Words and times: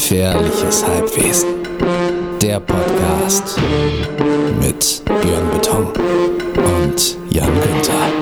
Gefährliches 0.00 0.82
Halbwesen. 0.86 1.56
Der 2.40 2.58
Podcast 2.58 3.58
mit 4.58 5.02
Björn 5.04 5.50
Beton 5.52 5.88
und 6.56 7.18
Jan 7.30 7.52
Günther. 7.60 8.19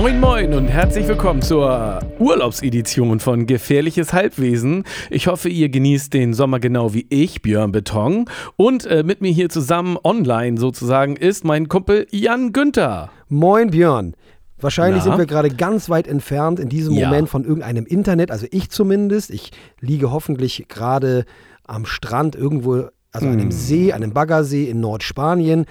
Moin 0.00 0.18
Moin 0.18 0.54
und 0.54 0.68
herzlich 0.68 1.06
willkommen 1.08 1.42
zur 1.42 2.00
Urlaubsedition 2.18 3.20
von 3.20 3.44
Gefährliches 3.46 4.14
Halbwesen. 4.14 4.84
Ich 5.10 5.26
hoffe, 5.26 5.50
ihr 5.50 5.68
genießt 5.68 6.14
den 6.14 6.32
Sommer 6.32 6.58
genau 6.58 6.94
wie 6.94 7.04
ich, 7.10 7.42
Björn 7.42 7.70
Beton. 7.70 8.24
Und 8.56 8.86
äh, 8.86 9.02
mit 9.02 9.20
mir 9.20 9.30
hier 9.30 9.50
zusammen 9.50 9.98
online 10.02 10.56
sozusagen 10.58 11.16
ist 11.16 11.44
mein 11.44 11.68
Kumpel 11.68 12.06
Jan 12.12 12.54
Günther. 12.54 13.10
Moin 13.28 13.72
Björn. 13.72 14.14
Wahrscheinlich 14.58 15.04
Na? 15.04 15.10
sind 15.10 15.18
wir 15.18 15.26
gerade 15.26 15.50
ganz 15.50 15.90
weit 15.90 16.08
entfernt 16.08 16.60
in 16.60 16.70
diesem 16.70 16.94
Ja. 16.94 17.08
Moment 17.08 17.28
von 17.28 17.44
irgendeinem 17.44 17.84
Internet, 17.84 18.30
also 18.30 18.46
ich 18.50 18.70
zumindest. 18.70 19.28
Ich 19.28 19.50
liege 19.80 20.10
hoffentlich 20.10 20.64
gerade 20.68 21.26
am 21.66 21.84
Strand 21.84 22.34
irgendwo, 22.34 22.88
also 23.12 23.26
an 23.26 23.34
einem 23.34 23.52
See, 23.52 23.92
einem 23.92 24.14
Baggersee 24.14 24.64
in 24.64 24.80
Nordspanien. 24.80 25.66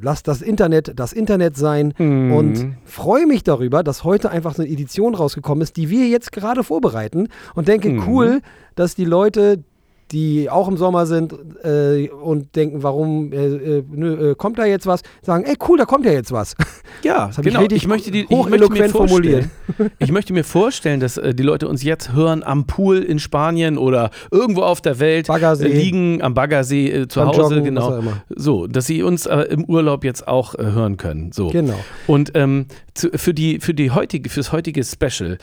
Lass 0.00 0.22
das 0.22 0.40
Internet 0.42 0.92
das 0.96 1.12
Internet 1.12 1.56
sein 1.56 1.92
Hm. 1.96 2.32
und 2.32 2.76
freue 2.84 3.26
mich 3.26 3.42
darüber, 3.42 3.82
dass 3.82 4.04
heute 4.04 4.30
einfach 4.30 4.54
so 4.54 4.62
eine 4.62 4.70
Edition 4.70 5.14
rausgekommen 5.14 5.62
ist, 5.62 5.76
die 5.76 5.90
wir 5.90 6.06
jetzt 6.06 6.32
gerade 6.32 6.62
vorbereiten 6.62 7.28
und 7.54 7.68
denke, 7.68 7.88
Hm. 7.88 8.08
cool, 8.08 8.40
dass 8.76 8.94
die 8.94 9.04
Leute, 9.04 9.64
die 10.12 10.50
auch 10.50 10.68
im 10.68 10.76
Sommer 10.76 11.06
sind 11.06 11.34
äh, 11.62 12.08
und 12.08 12.56
denken, 12.56 12.82
warum 12.82 13.32
äh, 13.32 13.36
äh, 13.36 13.84
nö, 13.88 14.30
äh, 14.30 14.34
kommt 14.34 14.58
da 14.58 14.64
jetzt 14.64 14.86
was, 14.86 15.02
sagen, 15.22 15.44
ey 15.44 15.56
cool, 15.68 15.78
da 15.78 15.84
kommt 15.84 16.04
ja 16.04 16.12
jetzt 16.12 16.32
was. 16.32 16.54
Ja, 17.02 17.28
Das 17.28 17.38
ich 17.38 17.44
genau. 17.44 17.62
Ich 17.70 17.86
möchte, 17.86 18.10
die, 18.10 18.22
ich 18.22 18.28
möchte 18.28 18.36
mir 18.36 18.38
hocheloquent 18.42 18.90
formuliert. 18.92 19.48
vorstellen, 19.66 19.90
ich 19.98 20.12
möchte 20.12 20.32
mir 20.32 20.44
vorstellen, 20.44 21.00
dass 21.00 21.16
äh, 21.16 21.34
die 21.34 21.42
Leute 21.42 21.68
uns 21.68 21.82
jetzt 21.82 22.12
hören 22.12 22.42
am 22.42 22.66
Pool 22.66 22.98
in 22.98 23.18
Spanien 23.18 23.78
oder 23.78 24.10
irgendwo 24.30 24.62
auf 24.62 24.80
der 24.80 24.98
Welt 24.98 25.28
Baggersee. 25.28 25.68
liegen, 25.68 26.22
am 26.22 26.34
Baggersee 26.34 27.06
zu 27.08 27.24
Hause, 27.24 27.54
Joggen, 27.56 27.64
genau. 27.64 28.02
So, 28.28 28.66
dass 28.66 28.86
sie 28.86 29.02
uns 29.02 29.26
im 29.26 29.64
Urlaub 29.64 30.04
jetzt 30.04 30.26
auch 30.26 30.54
hören 30.58 30.96
können. 30.96 31.32
So. 31.32 31.48
Genau. 31.48 31.78
Und 32.06 32.32
ähm, 32.34 32.66
zu, 32.94 33.10
für, 33.14 33.32
die, 33.34 33.60
für 33.60 33.74
die 33.74 33.90
heutige, 33.92 34.28
fürs 34.28 34.52
heutige 34.52 34.82
Special 34.84 35.38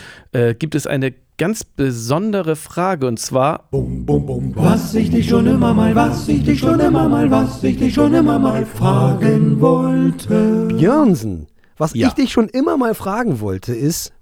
gibt 0.59 0.75
es 0.75 0.85
eine 0.85 1.13
ganz 1.37 1.63
besondere 1.63 2.55
Frage 2.55 3.07
und 3.07 3.19
zwar, 3.19 3.67
Was 3.71 4.93
ich 4.95 5.11
dich 5.11 5.29
schon 5.29 5.45
immer 5.45 5.73
mal, 5.73 5.95
was 5.95 6.27
ich 6.27 6.43
dich 6.43 6.59
schon 6.59 6.79
immer 6.79 7.07
mal, 7.07 7.29
was 7.29 7.63
ich 7.63 7.77
dich 7.77 7.93
schon 7.93 8.13
immer 8.13 8.39
mal 8.39 8.65
fragen 8.65 9.61
wollte. 9.61 10.67
Björnsen, 10.69 11.47
was 11.77 11.93
Ja. 11.93 12.07
ich 12.07 12.13
dich 12.13 12.31
schon 12.31 12.49
immer 12.49 12.77
mal 12.77 12.95
fragen 12.95 13.39
wollte, 13.39 13.73
ist, 13.75 14.13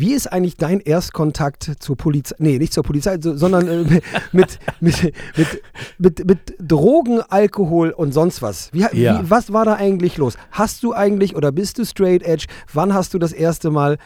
wie 0.00 0.14
ist 0.14 0.26
eigentlich 0.32 0.56
dein 0.56 0.80
Erstkontakt 0.80 1.70
zur 1.78 1.96
Polizei? 1.96 2.34
Nee, 2.38 2.58
nicht 2.58 2.72
zur 2.72 2.82
Polizei, 2.82 3.18
so, 3.20 3.36
sondern 3.36 3.68
äh, 3.68 4.00
mit, 4.32 4.58
mit, 4.80 5.12
mit, 5.36 5.62
mit, 5.98 6.26
mit 6.26 6.38
Drogen, 6.58 7.20
Alkohol 7.28 7.90
und 7.90 8.12
sonst 8.12 8.42
was. 8.42 8.70
Wie, 8.72 8.80
Ja. 8.80 9.22
wie, 9.22 9.30
was 9.30 9.52
war 9.52 9.64
da 9.64 9.74
eigentlich 9.74 10.16
los? 10.16 10.34
Hast 10.50 10.82
du 10.82 10.92
eigentlich 10.94 11.36
oder 11.36 11.52
bist 11.52 11.78
du 11.78 11.84
straight 11.84 12.22
edge? 12.22 12.46
Wann 12.72 12.92
hast 12.94 13.14
du 13.14 13.18
das 13.18 13.32
erste 13.32 13.70
Mal 13.70 13.98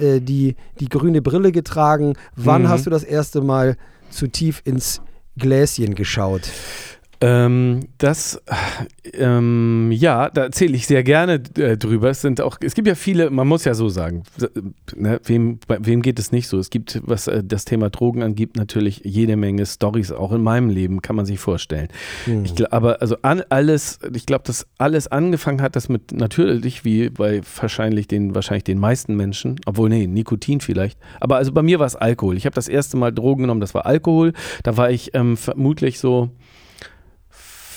äh, 0.00 0.20
die, 0.20 0.56
die 0.80 0.88
grüne 0.88 1.22
Brille 1.22 1.52
getragen? 1.52 2.14
Wann 2.36 2.62
Mhm. 2.62 2.68
hast 2.68 2.86
du 2.86 2.90
das 2.90 3.04
erste 3.04 3.40
Mal 3.40 3.76
zu 4.10 4.26
tief 4.28 4.62
ins 4.64 5.00
Gläschen 5.36 5.94
geschaut? 5.94 6.42
Ähm, 7.26 7.80
das, 7.96 8.42
ähm, 9.14 9.90
ja, 9.92 10.28
da 10.28 10.42
erzähle 10.42 10.74
ich 10.76 10.86
sehr 10.86 11.02
gerne 11.02 11.40
äh, 11.56 11.78
drüber. 11.78 12.10
Es 12.10 12.20
sind 12.20 12.42
auch, 12.42 12.58
es 12.60 12.74
gibt 12.74 12.86
ja 12.86 12.94
viele, 12.94 13.30
man 13.30 13.48
muss 13.48 13.64
ja 13.64 13.72
so 13.72 13.88
sagen, 13.88 14.24
s- 14.36 14.50
ne, 14.94 15.18
wem, 15.24 15.58
bei 15.66 15.78
wem 15.80 16.02
geht 16.02 16.18
es 16.18 16.32
nicht 16.32 16.48
so? 16.48 16.58
Es 16.58 16.68
gibt, 16.68 17.00
was 17.02 17.26
äh, 17.26 17.42
das 17.42 17.64
Thema 17.64 17.88
Drogen 17.88 18.22
angibt, 18.22 18.56
natürlich 18.56 19.00
jede 19.04 19.36
Menge 19.36 19.64
Stories, 19.64 20.12
auch 20.12 20.32
in 20.32 20.42
meinem 20.42 20.68
Leben, 20.68 21.00
kann 21.00 21.16
man 21.16 21.24
sich 21.24 21.38
vorstellen. 21.38 21.88
Hm. 22.26 22.44
Ich 22.44 22.72
aber 22.72 23.00
also 23.00 23.16
an, 23.22 23.42
alles, 23.48 24.00
ich 24.14 24.26
glaube, 24.26 24.44
dass 24.44 24.66
alles 24.76 25.06
angefangen 25.08 25.62
hat, 25.62 25.76
das 25.76 25.88
mit 25.88 26.12
natürlich 26.12 26.84
wie 26.84 27.08
bei 27.08 27.40
wahrscheinlich 27.58 28.06
den 28.06 28.34
wahrscheinlich 28.34 28.64
den 28.64 28.78
meisten 28.78 29.16
Menschen, 29.16 29.56
obwohl 29.64 29.88
nee, 29.88 30.06
Nikotin 30.06 30.60
vielleicht, 30.60 30.98
aber 31.20 31.36
also 31.36 31.52
bei 31.52 31.62
mir 31.62 31.78
war 31.78 31.86
es 31.86 31.96
Alkohol. 31.96 32.36
Ich 32.36 32.44
habe 32.44 32.54
das 32.54 32.68
erste 32.68 32.98
Mal 32.98 33.12
Drogen 33.12 33.42
genommen, 33.44 33.60
das 33.62 33.72
war 33.72 33.86
Alkohol. 33.86 34.34
Da 34.62 34.76
war 34.76 34.90
ich 34.90 35.14
ähm, 35.14 35.38
vermutlich 35.38 35.98
so 35.98 36.28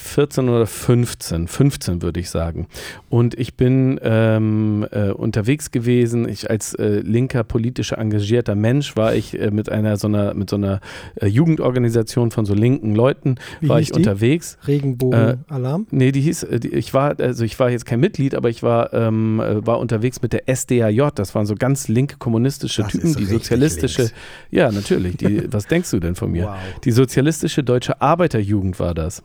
14 0.08 0.50
oder 0.50 0.66
15, 0.66 1.48
15 1.48 2.02
würde 2.02 2.20
ich 2.20 2.30
sagen. 2.30 2.68
Und 3.10 3.38
ich 3.40 3.56
bin 3.56 4.00
ähm, 4.02 4.86
äh, 4.92 5.10
unterwegs 5.12 5.72
gewesen. 5.72 6.28
Ich 6.28 6.50
als 6.50 6.74
äh, 6.74 7.00
linker 7.00 7.44
politisch 7.44 7.92
engagierter 7.92 8.56
Mensch 8.56 8.96
war 8.96 9.14
ich 9.14 9.40
äh, 9.40 9.52
mit 9.52 9.70
einer 9.72 9.98
so 9.98 10.08
einer 10.08 10.34
mit 10.34 10.50
so 10.50 10.56
einer 10.56 10.80
äh, 11.16 11.28
Jugendorganisation 11.28 12.32
von 12.32 12.46
so 12.46 12.54
linken 12.54 12.96
Leuten 12.96 13.36
Wie 13.60 13.70
war 13.70 13.80
ich 13.80 13.92
die? 13.92 14.00
unterwegs. 14.00 14.58
Regenbogenalarm? 14.68 15.88
Nee, 15.92 16.12
die 16.12 16.22
hieß, 16.22 16.44
äh, 16.44 16.60
die, 16.60 16.70
ich 16.70 16.94
war, 16.94 17.20
also 17.20 17.44
ich 17.44 17.60
war 17.60 17.70
jetzt 17.70 17.86
kein 17.86 18.00
Mitglied, 18.00 18.36
aber 18.36 18.50
ich 18.50 18.64
war, 18.64 18.94
ähm, 18.94 19.40
äh, 19.40 19.66
war 19.66 19.80
unterwegs 19.80 20.22
mit 20.22 20.34
der 20.34 20.44
SDAJ. 20.48 21.10
Das 21.16 21.36
waren 21.36 21.46
so 21.46 21.56
ganz 21.56 21.88
linke 21.88 22.18
kommunistische 22.18 22.84
Das 22.84 22.92
Typen, 22.92 23.16
die 23.16 23.26
sozialistische. 23.26 24.04
links. 24.04 24.16
Ja, 24.52 24.72
natürlich. 24.72 25.18
Die, 25.18 25.52
was 25.52 25.68
denkst 25.68 25.92
du 25.92 26.00
denn 26.00 26.16
von 26.16 26.32
mir? 26.32 26.38
Wow. 26.48 26.56
Die 26.86 26.92
sozialistische 26.92 27.62
deutsche 27.64 28.00
Arbeiterjugend 28.02 28.80
war 28.80 28.94
das. 28.94 29.22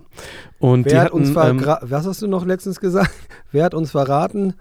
Und 0.59 0.72
die 0.79 0.91
Wer 0.91 0.99
hat 1.01 1.05
hatten, 1.07 1.17
uns 1.17 1.29
ähm, 1.29 1.35
verraten? 1.61 1.91
was 1.91 2.07
hast 2.07 2.23
du 2.23 2.27
noch 2.27 2.45
letztens 2.47 2.81
gesagt? 2.81 3.13
Wer 3.53 3.65
hat 3.65 3.75
uns 3.75 3.91
verraten? 3.91 4.55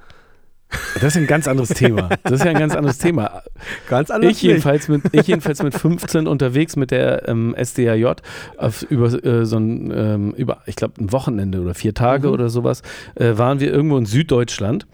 das 0.95 1.03
ist 1.03 1.17
ein 1.17 1.27
ganz 1.27 1.49
anderes 1.49 1.67
Thema. 1.69 2.07
Das 2.23 2.31
ist 2.33 2.45
ja 2.45 2.51
ein 2.51 2.57
ganz 2.59 2.73
anderes 2.75 2.97
Thema. 2.97 3.43
Ganz 3.89 4.09
Ich 4.21 4.41
jedenfalls, 4.41 4.87
mit, 4.87 5.01
ich 5.11 5.27
jedenfalls 5.27 5.61
mit 5.63 5.73
15 5.75 6.27
unterwegs 6.27 6.77
mit 6.77 6.91
der 6.91 7.27
ähm, 7.27 7.53
SDAJ 7.61 8.13
auf, 8.57 8.81
über 8.83 9.07
äh, 9.21 9.45
so 9.45 9.57
ein, 9.57 9.91
ähm, 9.93 10.31
über, 10.37 10.61
ich 10.67 10.77
glaube, 10.77 10.93
ein 11.01 11.11
Wochenende 11.11 11.59
oder 11.59 11.73
vier 11.73 11.93
Tage 11.93 12.27
Mhm. 12.29 12.33
oder 12.33 12.49
sowas, 12.49 12.83
äh, 13.15 13.37
waren 13.37 13.59
wir 13.59 13.69
irgendwo 13.69 13.97
in 13.97 14.05
Süddeutschland 14.05 14.87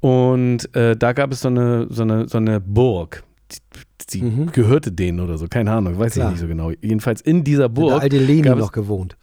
und 0.00 0.74
äh, 0.74 0.96
da 0.96 1.12
gab 1.12 1.30
es 1.30 1.40
so 1.42 1.48
eine, 1.48 1.86
so 1.90 2.02
eine, 2.02 2.26
so 2.28 2.38
eine 2.38 2.60
Burg. 2.60 3.22
Die, 3.52 4.18
die 4.18 4.22
Mhm. 4.22 4.50
gehörte 4.50 4.90
denen 4.90 5.20
oder 5.20 5.38
so, 5.38 5.46
keine 5.48 5.70
Ahnung, 5.72 5.96
weiß 5.96 6.14
Klar. 6.14 6.26
ich 6.26 6.32
nicht 6.32 6.40
so 6.40 6.48
genau. 6.48 6.72
Jedenfalls 6.80 7.20
in 7.20 7.44
dieser 7.44 7.68
Burg. 7.68 8.02
alte 8.02 8.18
Lenin 8.18 8.42
gab 8.42 8.58
es- 8.58 8.64
noch 8.64 8.72
gewohnt. 8.72 9.16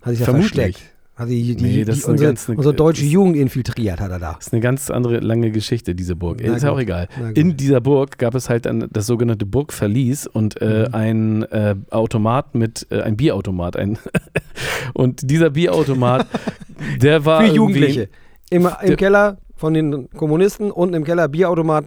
Hat 0.00 0.10
sich 0.10 0.18
ja 0.20 0.24
Vermutlich. 0.24 0.50
versteckt. 0.76 0.91
Hat 1.14 1.28
die, 1.28 1.54
die, 1.54 1.62
Nee, 1.62 1.84
die, 1.84 1.90
unsere, 1.90 2.16
ganz- 2.16 2.48
unsere 2.48 2.72
deutsche 2.74 3.04
Jugend 3.04 3.36
infiltriert, 3.36 4.00
hat 4.00 4.10
er 4.10 4.18
da. 4.18 4.32
Das 4.38 4.46
ist 4.46 4.52
eine 4.54 4.62
ganz 4.62 4.90
andere 4.90 5.18
lange 5.20 5.50
Geschichte, 5.50 5.94
diese 5.94 6.16
Burg. 6.16 6.40
Na 6.42 6.54
ist 6.56 6.62
ja 6.62 6.70
auch 6.72 6.80
egal. 6.80 7.06
In 7.34 7.56
dieser 7.58 7.82
Burg 7.82 8.16
gab 8.18 8.34
es 8.34 8.48
halt 8.48 8.64
dann 8.64 8.88
das 8.90 9.06
sogenannte 9.06 9.44
Burgverlies 9.44 10.26
und 10.26 10.60
äh, 10.62 10.86
Mhm. 10.88 10.94
ein 10.94 11.42
äh, 11.44 11.74
Automat 11.90 12.54
mit, 12.54 12.86
äh, 12.90 13.02
ein 13.02 13.16
Bierautomat. 13.18 13.76
Ein 13.76 13.98
und 14.94 15.30
dieser 15.30 15.50
Bierautomat, 15.50 16.26
der 17.02 17.24
war. 17.26 17.44
Für 17.44 17.52
Jugendliche. 17.54 18.08
Im, 18.50 18.68
Im 18.82 18.96
Keller 18.96 19.36
von 19.56 19.74
den 19.74 20.08
Kommunisten, 20.10 20.70
unten 20.70 20.94
im 20.94 21.04
Keller 21.04 21.28
Bierautomat. 21.28 21.86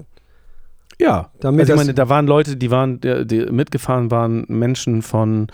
Ja, 0.99 1.29
Damit 1.41 1.61
also 1.61 1.73
ich 1.73 1.77
meine, 1.77 1.93
da 1.93 2.07
waren 2.07 2.25
Leute, 2.25 2.55
die 2.55 2.71
waren, 2.71 2.99
die, 3.01 3.45
mitgefahren 3.51 4.11
waren 4.11 4.45
Menschen 4.47 5.01
von 5.01 5.47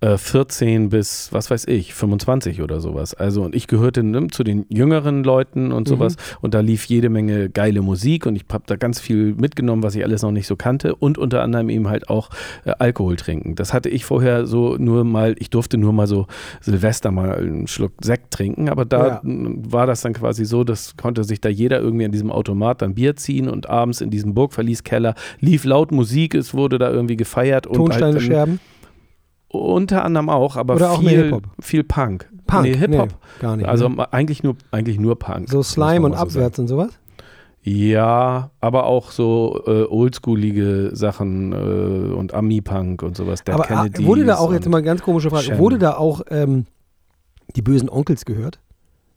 äh, 0.00 0.16
14 0.16 0.88
bis, 0.88 1.32
was 1.32 1.50
weiß 1.50 1.66
ich, 1.68 1.94
25 1.94 2.62
oder 2.62 2.80
sowas. 2.80 3.14
Also 3.14 3.42
und 3.42 3.54
ich 3.54 3.68
gehörte 3.68 4.02
ne, 4.02 4.26
zu 4.28 4.42
den 4.42 4.66
jüngeren 4.68 5.22
Leuten 5.22 5.70
und 5.72 5.86
sowas 5.86 6.16
und 6.40 6.54
da 6.54 6.60
lief 6.60 6.84
jede 6.86 7.10
Menge 7.10 7.48
geile 7.48 7.80
Musik 7.80 8.26
und 8.26 8.34
ich 8.36 8.44
habe 8.52 8.64
da 8.66 8.74
ganz 8.76 8.98
viel 8.98 9.34
mitgenommen, 9.34 9.82
was 9.84 9.94
ich 9.94 10.02
alles 10.04 10.22
noch 10.22 10.32
nicht 10.32 10.46
so 10.48 10.56
kannte 10.56 10.94
und 10.96 11.16
unter 11.16 11.42
anderem 11.42 11.68
eben 11.68 11.88
halt 11.88 12.08
auch 12.10 12.30
äh, 12.64 12.72
Alkohol 12.78 13.16
trinken. 13.16 13.54
Das 13.54 13.72
hatte 13.72 13.88
ich 13.88 14.04
vorher 14.04 14.46
so 14.46 14.76
nur 14.78 15.04
mal, 15.04 15.36
ich 15.38 15.50
durfte 15.50 15.78
nur 15.78 15.92
mal 15.92 16.06
so 16.08 16.26
Silvester 16.60 17.12
mal 17.12 17.36
einen 17.36 17.66
Schluck 17.68 17.92
Sekt 18.02 18.32
trinken, 18.32 18.68
aber 18.68 18.84
da 18.84 18.98
Ja. 19.08 19.20
war 19.24 19.86
das 19.86 20.00
dann 20.02 20.12
quasi 20.12 20.44
so, 20.44 20.64
das 20.64 20.96
konnte 20.96 21.22
sich 21.24 21.40
da 21.40 21.48
jeder 21.48 21.80
irgendwie 21.80 22.04
an 22.04 22.12
diesem 22.12 22.32
Automat 22.32 22.82
dann 22.82 22.94
Bier 22.94 23.14
ziehen 23.16 23.48
und 23.48 23.68
abends 23.68 24.00
in 24.00 24.10
diesem 24.10 24.34
Burgverlieskeller 24.88 25.14
lief 25.40 25.64
laut 25.64 25.92
Musik, 25.92 26.34
es 26.34 26.54
wurde 26.54 26.78
da 26.78 26.90
irgendwie 26.90 27.16
gefeiert 27.16 27.66
und 27.66 27.76
Tonsteine 27.76 28.04
halt 28.06 28.14
dann, 28.16 28.22
scherben. 28.22 28.60
unter 29.48 30.04
anderem 30.04 30.28
auch, 30.28 30.56
aber 30.56 30.76
Oder 30.76 30.92
auch 30.92 31.00
viel, 31.00 31.40
viel 31.60 31.84
Punk. 31.84 32.28
Punk. 32.46 32.62
Nee, 32.64 32.76
Hip-Hop. 32.76 33.08
Nee, 33.08 33.14
gar 33.40 33.56
nicht. 33.56 33.68
also 33.68 33.88
ne? 33.88 34.12
eigentlich 34.12 34.42
nur 34.42 34.56
eigentlich 34.70 34.98
nur 34.98 35.18
Punk. 35.18 35.50
so 35.50 35.62
Slime 35.62 36.06
und 36.06 36.12
so 36.12 36.18
sagen. 36.18 36.30
abwärts 36.30 36.58
und 36.58 36.68
sowas. 36.68 36.90
Ja, 37.62 38.50
aber 38.60 38.86
auch 38.86 39.10
so 39.10 39.62
äh, 39.66 39.82
oldschoolige 39.84 40.90
Sachen 40.94 41.52
äh, 41.52 42.14
und 42.14 42.32
Ami-Punk 42.32 43.02
und 43.02 43.16
sowas. 43.16 43.44
Dead 43.44 43.54
Aber 43.54 43.64
ah, 43.64 43.66
Kennedys 43.66 44.06
wurde 44.06 44.24
da 44.24 44.36
auch 44.38 44.48
und- 44.48 44.54
jetzt 44.54 44.68
mal 44.68 44.78
eine 44.78 44.86
ganz 44.86 45.02
komische 45.02 45.28
Frage, 45.28 45.44
Shannon. 45.44 45.60
wurde 45.60 45.78
da 45.78 45.96
auch 45.96 46.22
ähm, 46.30 46.64
die 47.56 47.62
bösen 47.62 47.90
Onkels 47.90 48.24
gehört? 48.24 48.60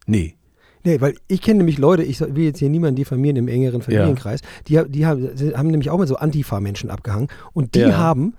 Nee. 0.06 0.36
Nee, 0.84 1.00
weil 1.02 1.16
ich 1.28 1.42
kenne 1.42 1.60
nämlich 1.60 1.78
Leute, 1.78 2.04
ich 2.04 2.20
will 2.22 2.44
jetzt 2.46 2.60
hier 2.60 2.70
niemanden 2.70 2.96
diffamieren 2.96 3.36
im 3.38 3.48
engeren 3.48 3.82
Familienkreis, 3.82 4.42
die, 4.68 4.82
die 4.88 5.06
haben, 5.06 5.30
die 5.36 5.56
haben 5.56 5.68
nämlich 5.68 5.90
auch 5.90 6.00
mit 6.00 6.08
so 6.08 6.16
Antifa-Menschen 6.16 6.90
abgehangen 6.90 7.28
und 7.54 7.76
die 7.76 7.80
Ja. 7.82 7.98
haben 7.98 8.34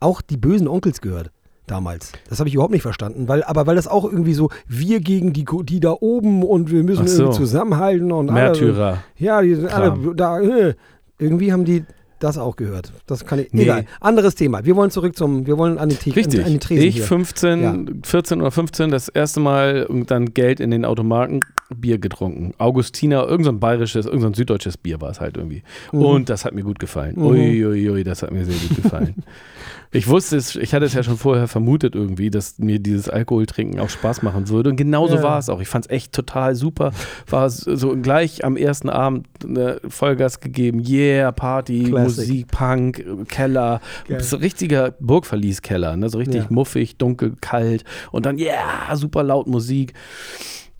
auch 0.00 0.20
die 0.20 0.36
bösen 0.36 0.68
Onkels 0.68 1.00
gehört. 1.00 1.30
damals. 1.68 2.12
Das 2.28 2.38
habe 2.40 2.48
ich 2.48 2.54
überhaupt 2.54 2.72
nicht 2.72 2.82
verstanden, 2.82 3.28
weil, 3.28 3.44
aber 3.44 3.66
weil 3.66 3.76
das 3.76 3.86
auch 3.86 4.04
irgendwie 4.04 4.34
so, 4.34 4.50
wir 4.66 5.00
gegen 5.00 5.32
die, 5.32 5.46
die 5.62 5.80
da 5.80 5.92
oben 5.98 6.42
und 6.42 6.70
wir 6.70 6.82
müssen 6.82 7.06
so. 7.06 7.22
irgendwie 7.22 7.38
zusammenhalten 7.38 8.10
und 8.12 8.30
Märtyrer. 8.32 8.86
Alle, 8.86 8.98
ja, 9.16 9.40
die 9.40 9.54
sind 9.54 9.72
alle 9.72 10.14
da. 10.14 10.40
Äh, 10.40 10.74
irgendwie 11.18 11.52
haben 11.52 11.64
die 11.64 11.84
das 12.22 12.38
auch 12.38 12.56
gehört. 12.56 12.92
Das 13.06 13.24
kann 13.26 13.38
ich. 13.38 13.52
Nee. 13.52 13.62
Egal. 13.62 13.86
Anderes 14.00 14.34
Thema. 14.34 14.64
Wir 14.64 14.76
wollen 14.76 14.90
zurück 14.90 15.16
zum, 15.16 15.46
wir 15.46 15.58
wollen 15.58 15.78
an 15.78 15.88
den, 15.88 15.98
Te 15.98 16.14
Richtig. 16.14 16.44
An 16.44 16.52
den 16.52 16.60
Tresen 16.60 16.84
ich 16.84 16.96
hier. 16.96 17.04
15, 17.04 18.02
14 18.04 18.40
oder 18.40 18.50
15 18.50 18.90
das 18.90 19.08
erste 19.08 19.40
Mal 19.40 19.84
und 19.84 20.10
dann 20.10 20.32
Geld 20.34 20.60
in 20.60 20.70
den 20.70 20.84
Automaten, 20.84 21.40
Bier 21.74 21.98
getrunken. 21.98 22.52
Augustiner, 22.58 23.22
irgendein 23.22 23.54
so 23.54 23.60
bayerisches, 23.60 24.06
irgendein 24.06 24.34
so 24.34 24.38
süddeutsches 24.38 24.76
Bier 24.76 25.00
war 25.00 25.10
es 25.10 25.20
halt 25.20 25.36
irgendwie. 25.36 25.62
Mhm. 25.92 26.02
Und 26.02 26.28
das 26.28 26.44
hat 26.44 26.54
mir 26.54 26.62
gut 26.62 26.78
gefallen. 26.78 27.16
Mhm. 27.16 27.26
Ui, 27.26 27.66
ui, 27.66 27.90
ui, 27.90 28.04
das 28.04 28.22
hat 28.22 28.30
mir 28.30 28.44
sehr 28.44 28.54
gut 28.54 28.82
gefallen. 28.82 29.14
ich 29.90 30.08
wusste 30.08 30.36
es, 30.36 30.56
ich 30.56 30.74
hatte 30.74 30.84
es 30.84 30.94
ja 30.94 31.02
schon 31.02 31.16
vorher 31.16 31.48
vermutet 31.48 31.94
irgendwie, 31.94 32.30
dass 32.30 32.58
mir 32.58 32.78
dieses 32.78 33.08
Alkoholtrinken 33.08 33.80
auch 33.80 33.90
Spaß 33.90 34.22
machen 34.22 34.48
würde. 34.48 34.70
Und 34.70 34.76
genauso 34.76 35.16
Ja. 35.16 35.22
war 35.22 35.38
es 35.38 35.48
auch. 35.48 35.60
Ich 35.60 35.68
fand 35.68 35.86
es 35.86 35.90
echt 35.90 36.12
total 36.12 36.54
super. 36.54 36.92
War 37.28 37.48
so 37.50 37.74
so 37.74 37.96
gleich 37.96 38.44
am 38.44 38.56
ersten 38.56 38.88
Abend 38.88 39.26
ne, 39.44 39.80
Vollgas 39.88 40.40
gegeben. 40.40 40.82
Yeah, 40.86 41.32
Party, 41.32 41.84
Classic. 41.84 42.11
Musik, 42.20 42.46
Punk, 42.48 43.28
Keller. 43.28 43.80
Geil. 44.06 44.20
So 44.20 44.36
richtiger 44.36 44.92
Burgverlieskeller, 45.00 45.96
ne? 45.96 46.08
so 46.08 46.18
richtig 46.18 46.42
Ja. 46.42 46.46
muffig, 46.50 46.96
dunkel, 46.96 47.34
kalt 47.40 47.84
und 48.10 48.26
dann, 48.26 48.38
yeah, 48.38 48.94
super 48.96 49.22
laut 49.22 49.46
Musik. 49.46 49.92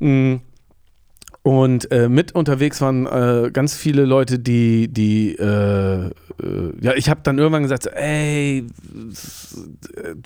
Mm. 0.00 0.36
Und 1.42 1.90
äh, 1.90 2.08
mit 2.08 2.36
unterwegs 2.36 2.80
waren 2.80 3.06
äh, 3.06 3.50
ganz 3.52 3.76
viele 3.76 4.04
Leute, 4.04 4.38
die, 4.38 4.86
die, 4.86 5.34
äh, 5.34 6.06
äh, 6.06 6.10
ja, 6.80 6.94
ich 6.94 7.08
habe 7.10 7.20
dann 7.24 7.38
irgendwann 7.38 7.64
gesagt, 7.64 7.88
ey, 7.88 8.64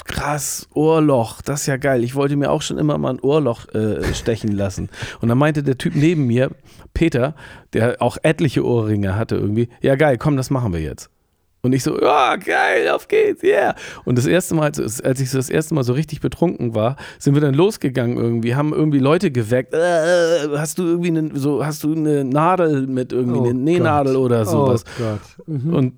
krass, 0.04 0.68
Ohrloch, 0.74 1.40
das 1.40 1.62
ist 1.62 1.66
ja 1.68 1.78
geil. 1.78 2.04
Ich 2.04 2.14
wollte 2.14 2.36
mir 2.36 2.50
auch 2.50 2.60
schon 2.60 2.76
immer 2.76 2.98
mal 2.98 3.14
ein 3.14 3.20
Ohrloch 3.20 3.66
äh, 3.74 4.12
stechen 4.12 4.52
lassen. 4.52 4.90
Und 5.22 5.30
dann 5.30 5.38
meinte 5.38 5.62
der 5.62 5.78
Typ 5.78 5.94
neben 5.94 6.26
mir, 6.26 6.50
Peter, 6.92 7.34
der 7.72 8.02
auch 8.02 8.18
etliche 8.22 8.64
Ohrringe 8.64 9.16
hatte 9.16 9.36
irgendwie, 9.36 9.70
ja 9.80 9.96
geil, 9.96 10.18
komm, 10.18 10.36
das 10.36 10.50
machen 10.50 10.74
wir 10.74 10.80
jetzt. 10.80 11.10
Und 11.62 11.72
ich 11.72 11.82
so, 11.82 12.00
ja, 12.00 12.36
geil, 12.36 12.88
auf 12.90 13.08
geht's, 13.08 13.42
yeah. 13.42 13.74
Und 14.04 14.16
das 14.18 14.26
erste 14.26 14.54
Mal, 14.54 14.66
als 14.66 15.20
ich 15.20 15.30
so 15.30 15.38
das 15.38 15.50
erste 15.50 15.74
Mal 15.74 15.82
so 15.82 15.94
richtig 15.94 16.20
betrunken 16.20 16.76
war, 16.76 16.96
sind 17.18 17.34
wir 17.34 17.40
dann 17.40 17.54
losgegangen 17.54 18.18
irgendwie, 18.18 18.54
haben 18.54 18.72
irgendwie 18.72 19.00
Leute 19.00 19.32
geweckt. 19.32 19.74
Äh, 19.74 20.48
hast 20.56 20.78
du 20.78 20.84
irgendwie 20.84 21.08
eine, 21.08 21.30
so, 21.34 21.64
hast 21.66 21.82
du 21.82 21.92
eine 21.92 22.24
Nadel 22.24 22.86
mit 22.86 23.12
irgendwie, 23.12 23.38
Oh 23.38 23.44
eine 23.44 23.54
Nähnadel 23.54 24.14
Gott. 24.14 24.22
oder 24.22 24.44
sowas? 24.44 24.84
Oh 24.86 25.02
Gott. 25.02 25.48
Mhm. 25.48 25.74
Und, 25.74 25.94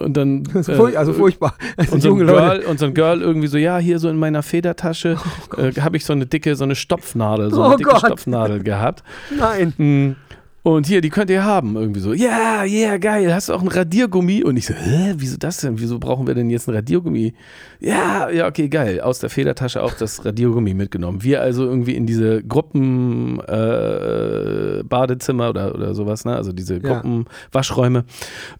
und 0.00 0.16
dann. 0.16 0.42
Ist 0.54 0.68
äh, 0.68 0.96
also 0.96 1.12
furchtbar. 1.12 1.54
Und 1.92 2.02
so, 2.02 2.12
ein. 2.14 2.18
Girl, 2.26 2.60
und 2.64 2.80
so 2.80 2.86
ein 2.86 2.94
Girl 2.94 3.20
irgendwie 3.20 3.46
so, 3.46 3.58
ja, 3.58 3.78
hier 3.78 4.00
so 4.00 4.08
in 4.08 4.16
meiner 4.16 4.42
Federtasche 4.42 5.18
äh, 5.56 5.72
habe 5.80 5.98
ich 5.98 6.04
so 6.04 6.14
eine 6.14 6.26
dicke, 6.26 6.56
so 6.56 6.64
eine 6.64 6.74
Stopfnadel, 6.74 7.52
so 7.52 7.60
Oh 7.60 7.66
eine 7.66 7.76
dicke 7.76 7.90
Gott. 7.90 8.00
Stopfnadel 8.00 8.62
gehabt. 8.64 9.04
Nein. 9.38 10.16
Und 10.62 10.86
hier, 10.86 11.00
die 11.00 11.08
könnt 11.08 11.30
ihr 11.30 11.42
haben. 11.42 11.76
Irgendwie 11.76 12.00
so, 12.00 12.12
ja, 12.12 12.64
yeah, 12.64 12.98
geil. 12.98 13.32
Hast 13.34 13.48
du 13.48 13.54
auch 13.54 13.62
ein 13.62 13.68
Radiergummi? 13.68 14.44
Und 14.44 14.56
ich 14.58 14.66
so, 14.66 14.74
hä, 14.74 15.14
wieso 15.16 15.36
das 15.38 15.58
denn? 15.58 15.80
Wieso 15.80 15.98
brauchen 15.98 16.26
wir 16.26 16.34
denn 16.34 16.50
jetzt 16.50 16.68
ein 16.68 16.74
Radiergummi? 16.74 17.32
Ja, 17.80 18.28
ja, 18.28 18.46
okay, 18.46 18.68
geil. 18.68 19.00
Aus 19.00 19.20
der 19.20 19.30
Federtasche 19.30 19.82
auch 19.82 19.94
das 19.94 20.22
Radiergummi 20.24 20.74
mitgenommen. 20.74 21.22
Wir 21.22 21.40
also 21.40 21.64
irgendwie 21.64 21.94
in 21.94 22.04
diese 22.04 22.42
Gruppen 22.42 23.40
äh, 23.40 24.82
Badezimmer 24.84 25.48
oder, 25.50 25.74
oder 25.74 25.94
sowas, 25.94 26.24
ne? 26.26 26.36
Also 26.36 26.52
diese 26.52 26.74
Ja. 26.74 26.80
Gruppen 26.80 27.24
Waschräume 27.52 28.04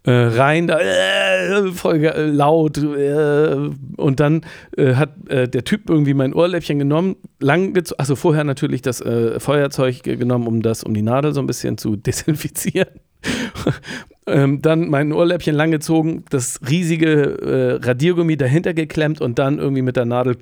äh, 0.05 0.11
rein, 0.11 0.67
da 0.69 0.79
äh, 0.81 1.71
voll 1.73 2.03
äh, 2.05 2.27
laut 2.27 2.79
äh, 2.79 3.57
und 3.97 4.21
dann 4.21 4.41
äh, 4.77 4.95
hat 4.95 5.11
der 5.29 5.65
Typ 5.65 5.91
irgendwie 5.91 6.15
mein 6.15 6.33
Ohrläppchen 6.33 6.79
genommen, 6.79 7.17
lang 7.41 7.75
gezogen, 7.75 7.99
also 7.99 8.17
vorher 8.17 8.45
natürlich 8.45 8.83
das 8.83 9.03
Feuerzeug 9.39 10.03
ge- 10.03 10.17
genommen, 10.17 10.47
um 10.47 10.63
das, 10.63 10.83
um 10.83 10.95
die 10.95 11.03
Nadel 11.03 11.33
so 11.35 11.41
ein 11.41 11.47
bisschen 11.47 11.79
zu 11.79 11.90
desinfizieren. 11.97 12.89
ähm, 14.27 14.63
dann 14.63 14.89
mein 14.89 15.13
Ohrläppchen 15.13 15.55
langgezogen, 15.55 16.25
das 16.31 16.61
riesige 16.69 17.79
äh, 17.81 17.87
Radiergummi 17.87 18.37
dahinter 18.37 18.75
geklemmt 18.75 19.21
und 19.21 19.39
dann 19.39 19.59
irgendwie 19.59 19.83
mit 19.83 19.97
der 19.97 20.07
Nadel 20.07 20.39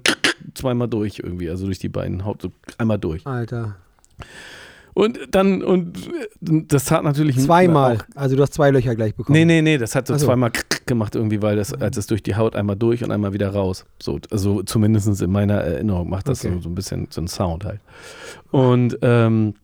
zweimal 0.55 0.89
durch 0.89 1.21
irgendwie, 1.21 1.51
also 1.51 1.67
durch 1.67 1.79
die 1.79 1.89
beiden 1.89 2.25
Haut, 2.25 2.43
so 2.43 2.53
einmal 2.79 2.99
durch. 2.99 3.27
Alter. 3.27 3.77
Und 4.95 5.17
dann, 5.31 5.63
und 5.63 5.97
das 6.41 6.87
tat 6.87 7.05
natürlich 7.05 7.39
Zweimal. 7.39 7.99
Also 8.17 8.35
du 8.35 8.43
hast 8.43 8.55
zwei 8.55 8.73
Löcher 8.73 8.97
gleich 8.97 9.15
bekommen. 9.15 9.39
Nee, 9.39 9.45
nee, 9.45 9.63
nee, 9.63 9.79
das 9.79 9.95
hat 9.95 10.09
so 10.09 10.17
so. 10.17 10.27
zweimal 10.27 10.51
gemacht 10.87 11.15
irgendwie, 11.15 11.41
weil 11.41 11.55
das, 11.55 11.73
als 11.73 11.97
es 11.97 12.09
durch 12.09 12.21
die 12.21 12.35
Haut 12.35 12.57
einmal 12.57 12.75
durch 12.75 13.05
und 13.05 13.13
einmal 13.13 13.33
wieder 13.33 13.51
raus. 13.51 13.87
So, 14.03 14.19
also 14.33 14.65
zumindest 14.65 15.23
in 15.23 15.31
meiner 15.31 15.55
Erinnerung 15.55 16.11
macht 16.11 16.29
das 16.29 16.45
Okay. 16.45 16.55
so, 16.57 16.63
so 16.63 16.69
ein 16.69 16.75
bisschen 16.75 17.07
so 17.11 17.21
einen 17.21 17.29
Sound 17.29 17.65
halt. 17.65 17.79
Und 18.51 18.99
ähm, 19.03 19.55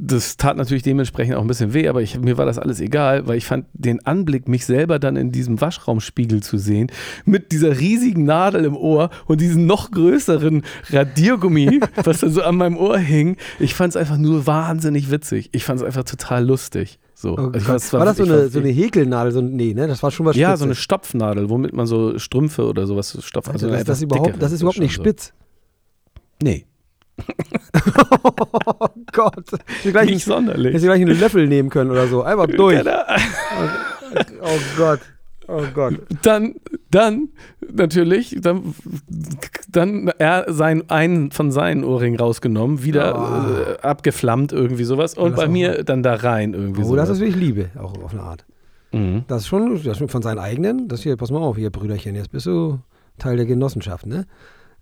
das 0.00 0.36
tat 0.36 0.56
natürlich 0.56 0.82
dementsprechend 0.82 1.36
auch 1.36 1.40
ein 1.42 1.46
bisschen 1.46 1.74
weh, 1.74 1.88
aber 1.88 2.02
ich, 2.02 2.18
mir 2.18 2.38
war 2.38 2.46
das 2.46 2.58
alles 2.58 2.80
egal, 2.80 3.26
weil 3.26 3.36
ich 3.36 3.46
fand 3.46 3.66
den 3.72 4.04
Anblick, 4.06 4.48
mich 4.48 4.64
selber 4.66 4.98
dann 4.98 5.16
in 5.16 5.32
diesem 5.32 5.60
Waschraumspiegel 5.60 6.42
zu 6.42 6.58
sehen, 6.58 6.90
mit 7.24 7.52
dieser 7.52 7.78
riesigen 7.78 8.24
Nadel 8.24 8.64
im 8.64 8.76
Ohr 8.76 9.10
und 9.26 9.40
diesem 9.40 9.66
noch 9.66 9.90
größeren 9.90 10.62
Radiergummi, 10.90 11.80
was 12.04 12.20
dann 12.20 12.30
so 12.30 12.42
an 12.42 12.56
meinem 12.56 12.76
Ohr 12.76 12.98
hing, 12.98 13.36
ich 13.60 13.74
fand 13.74 13.90
es 13.90 13.96
einfach 13.96 14.16
nur 14.16 14.46
wahnsinnig 14.46 15.10
witzig. 15.10 15.50
Ich 15.52 15.64
fand 15.64 15.80
es 15.80 15.86
einfach 15.86 16.04
total 16.04 16.44
lustig. 16.46 16.98
So. 17.14 17.38
Oh 17.38 17.50
Also 17.52 17.60
fand's- 17.60 17.92
war 17.92 18.04
das 18.06 18.16
so 18.16 18.24
eine, 18.24 18.48
so 18.48 18.58
eine 18.58 18.70
Häkelnadel? 18.70 19.32
So, 19.32 19.40
nee, 19.40 19.72
ne? 19.74 19.86
Das 19.86 20.02
war 20.02 20.10
schon 20.10 20.26
was 20.26 20.36
ja, 20.36 20.48
Spitzes. 20.48 20.58
so 20.60 20.64
eine 20.64 20.74
Stopfnadel, 20.74 21.48
womit 21.48 21.72
man 21.72 21.86
so 21.86 22.18
Strümpfe 22.18 22.66
oder 22.66 22.86
sowas 22.86 23.16
stopft. 23.22 23.50
also 23.50 23.66
eine 23.66 23.76
das, 23.76 23.84
das, 23.84 24.02
überhaupt, 24.02 24.42
das 24.42 24.52
ist 24.52 24.62
überhaupt 24.62 24.78
nicht 24.80 24.94
so. 24.96 25.02
spitz. 25.02 25.32
Nee, 26.42 26.66
Oh 28.24 28.30
Gott. 29.14 29.44
Gleich, 29.82 30.10
nicht 30.10 30.24
sonderlich. 30.24 30.74
hätte 30.74 30.84
gleich 30.86 31.00
einen 31.00 31.18
Löffel 31.18 31.46
nehmen 31.46 31.70
können 31.70 31.90
oder 31.90 32.06
so. 32.08 32.22
Einfach 32.22 32.46
durch. 32.48 32.78
Genau. 32.78 33.00
Oh 34.42 34.58
Gott. 34.76 35.00
Oh 35.46 35.62
Gott. 35.74 35.94
Dann, 36.22 36.54
dann 36.90 37.28
natürlich, 37.70 38.36
dann, 38.40 38.74
dann 39.70 40.10
er 40.18 40.46
sein, 40.52 40.88
einen 40.88 41.32
von 41.32 41.50
seinen 41.50 41.84
Ohrringen 41.84 42.18
rausgenommen, 42.18 42.82
wieder 42.82 43.14
Ah. 43.14 43.46
äh, 43.82 43.86
abgeflammt, 43.86 44.52
irgendwie 44.52 44.84
sowas. 44.84 45.14
Und 45.18 45.36
bei 45.36 45.48
mir 45.48 45.84
dann 45.84 46.02
da 46.02 46.14
rein 46.14 46.54
irgendwie 46.54 46.82
Oh, 46.82 46.86
sowas. 46.86 47.08
das 47.08 47.18
ist 47.18 47.20
wirklich 47.20 47.36
Liebe, 47.36 47.70
auch 47.78 47.92
auf 48.02 48.12
eine 48.12 48.22
Art. 48.22 48.44
mhm. 48.92 49.24
Das 49.28 49.42
ist 49.42 49.48
schon, 49.48 49.74
das 49.74 49.84
ist 49.86 49.98
schon 49.98 50.08
von 50.08 50.22
seinen 50.22 50.38
eigenen. 50.38 50.88
Das 50.88 51.02
hier, 51.02 51.16
pass 51.16 51.30
mal 51.30 51.40
auf, 51.40 51.56
hier, 51.58 51.70
Brüderchen, 51.70 52.14
jetzt 52.14 52.30
bist 52.30 52.46
du 52.46 52.78
Teil 53.18 53.36
der 53.36 53.46
Genossenschaft, 53.46 54.06
ne? 54.06 54.26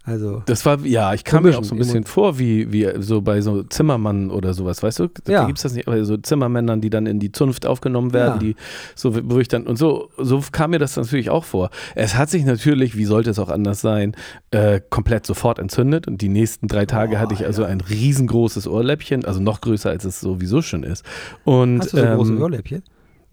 Also, 0.05 0.43
Das 0.47 0.67
war, 0.67 0.81
ja, 0.81 1.15
ich 1.15 1.23
kam 1.23 1.45
mir 1.45 1.57
auch 1.57 1.63
so 1.63 1.75
ein 1.77 1.79
bisschen 1.79 2.03
vor, 2.03 2.39
wie, 2.41 2.73
wie 2.73 2.89
so 2.99 3.23
bei 3.23 3.41
so 3.41 3.63
Zimmermann 3.63 4.31
oder 4.31 4.53
sowas, 4.53 4.83
weißt 4.83 4.99
du? 4.99 5.09
Da 5.25 5.33
Ja. 5.33 5.45
gibt 5.47 5.59
es 5.59 5.63
das 5.63 5.75
nicht, 5.75 5.87
aber 5.87 6.05
so 6.05 6.17
Zimmermännern, 6.17 6.81
die 6.81 6.91
dann 6.91 7.07
in 7.07 7.21
die 7.21 7.31
Zunft 7.31 7.67
aufgenommen 7.67 8.13
werden, 8.13 8.35
Ja. 8.35 8.39
die 8.41 8.57
so, 8.97 9.15
wo 9.31 9.39
ich 9.39 9.47
dann, 9.47 9.65
und 9.65 9.77
so, 9.77 10.11
so 10.19 10.43
kam 10.51 10.71
mir 10.71 10.81
das 10.81 10.97
natürlich 10.97 11.31
auch 11.31 11.45
vor. 11.45 11.71
Es 11.95 12.17
hat 12.17 12.31
sich 12.31 12.45
natürlich, 12.45 12.97
wie 12.97 13.05
sollte 13.05 13.31
es 13.31 13.39
auch 13.39 13.49
anders 13.49 13.81
sein, 13.81 14.17
äh, 14.51 14.81
komplett 14.91 15.25
sofort 15.25 15.61
entzündet 15.61 16.09
und 16.09 16.21
die 16.21 16.29
nächsten 16.29 16.67
drei 16.67 16.85
Tage 16.85 17.17
Oh, 17.17 17.19
hatte 17.21 17.35
ich 17.35 17.47
also 17.47 17.63
Alter. 17.63 17.73
ein 17.73 17.81
riesengroßes 17.81 18.67
Ohrläppchen, 18.67 19.25
also 19.25 19.41
noch 19.41 19.61
größer, 19.61 19.91
als 19.91 20.05
es 20.05 20.21
sowieso 20.21 20.63
schon 20.63 20.83
ist. 20.83 21.05
Und, 21.45 21.79
hast 21.81 21.93
du 21.93 21.99
so 21.99 22.07
große 22.07 22.33
ähm, 22.33 22.43
Ohrläppchen? 22.43 22.83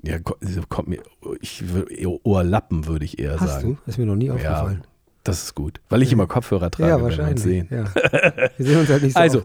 Ja, 0.03 0.17
kommt 0.70 0.88
mir, 0.88 1.00
ich, 1.41 1.63
Ohrlappen 2.24 2.86
würde 2.86 3.05
ich 3.05 3.17
eher 3.20 3.39
Hast 3.39 3.55
sagen. 3.62 3.79
du? 3.86 3.89
Ist 3.89 3.98
mir 3.98 4.05
noch 4.05 4.15
nie 4.15 4.29
aufgefallen. 4.29 4.84
Das 5.24 5.44
ist 5.44 5.56
gut, 5.56 5.82
weil 5.90 6.02
ich 6.02 6.12
immer 6.14 6.28
Kopfhörer 6.28 6.72
trage, 6.72 6.90
Ja, 6.90 7.02
wahrscheinlich. 7.02 7.42
sehen. 7.44 7.68
Ja. 7.70 7.86
Wir 8.58 8.66
sehen 8.66 8.80
uns 8.80 8.90
halt 8.90 9.04
nicht 9.04 9.14
so 9.14 9.20
Also, 9.20 9.44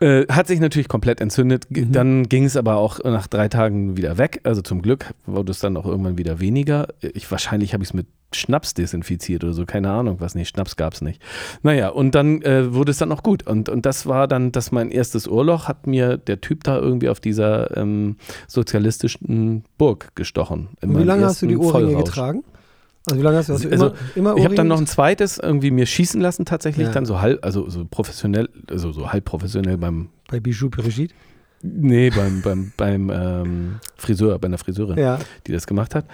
äh, 0.00 0.26
hat 0.28 0.46
sich 0.48 0.60
natürlich 0.60 0.88
komplett 0.88 1.20
entzündet. 1.20 1.66
Mhm. 1.70 1.92
Dann 1.92 2.28
ging 2.28 2.44
es 2.44 2.56
aber 2.56 2.76
auch 2.76 3.02
nach 3.04 3.26
drei 3.26 3.48
Tagen 3.48 3.96
wieder 3.96 4.18
weg. 4.18 4.40
Also 4.44 4.60
zum 4.60 4.82
Glück 4.82 5.06
wurde 5.24 5.52
es 5.52 5.60
dann 5.60 5.76
auch 5.76 5.86
irgendwann 5.86 6.18
wieder 6.18 6.40
weniger. 6.40 6.88
Ich, 7.00 7.30
wahrscheinlich 7.30 7.72
habe 7.72 7.82
ich 7.84 7.90
es 7.90 7.94
mit 7.94 8.06
Schnaps 8.32 8.74
desinfiziert 8.74 9.44
oder 9.44 9.52
so, 9.52 9.64
keine 9.64 9.90
Ahnung 9.92 10.16
was. 10.18 10.34
Nee, 10.34 10.44
Schnaps 10.44 10.74
gab 10.76 10.92
es 10.94 11.00
nicht. 11.02 11.22
Naja, 11.62 11.88
und 11.90 12.16
dann 12.16 12.42
äh, 12.42 12.74
wurde 12.74 12.90
es 12.90 12.98
dann 12.98 13.12
auch 13.12 13.22
gut. 13.22 13.46
Und, 13.46 13.68
und 13.68 13.86
das 13.86 14.06
war 14.06 14.26
dann, 14.26 14.50
das 14.50 14.72
mein 14.72 14.90
erstes 14.90 15.28
Ohrloch, 15.28 15.68
hat 15.68 15.86
mir 15.86 16.16
der 16.18 16.40
Typ 16.40 16.64
da 16.64 16.76
irgendwie 16.76 17.08
auf 17.08 17.20
dieser 17.20 17.76
ähm, 17.76 18.16
sozialistischen 18.48 19.64
Burg 19.78 20.14
gestochen. 20.16 20.68
Wie 20.82 21.04
lange 21.04 21.24
hast 21.26 21.42
du 21.42 21.46
die 21.46 21.56
Ohrringe 21.56 21.92
Vollrausch. 21.92 22.04
getragen? 22.04 22.44
Also 23.06 23.20
wie 23.20 23.24
lange 23.24 23.36
hast 23.36 23.48
du, 23.50 23.58
du 23.58 23.70
Also, 23.70 23.86
immer, 23.86 23.94
immer 24.14 24.36
Ich 24.36 24.44
habe 24.44 24.54
dann 24.54 24.68
noch 24.68 24.78
ein 24.78 24.86
zweites 24.86 25.38
irgendwie 25.38 25.70
mir 25.70 25.84
schießen 25.86 26.20
lassen, 26.20 26.44
tatsächlich 26.46 26.86
Ja. 26.86 26.92
dann 26.92 27.04
so 27.04 27.20
halb, 27.20 27.44
also 27.44 27.68
so 27.68 27.84
professionell, 27.84 28.48
also 28.70 28.92
so 28.92 29.12
halb 29.12 29.26
professionell 29.26 29.76
beim 29.76 30.08
bei 30.28 30.40
Bijou 30.40 30.70
Brigitte? 30.70 31.14
Nee, 31.66 32.10
beim, 32.10 32.42
beim, 32.42 32.72
beim 32.76 33.10
ähm, 33.10 33.74
Friseur, 33.96 34.38
bei 34.38 34.48
einer 34.48 34.58
Friseurin, 34.58 34.98
Ja. 34.98 35.18
die 35.46 35.52
das 35.52 35.66
gemacht 35.66 35.94
hat. 35.94 36.04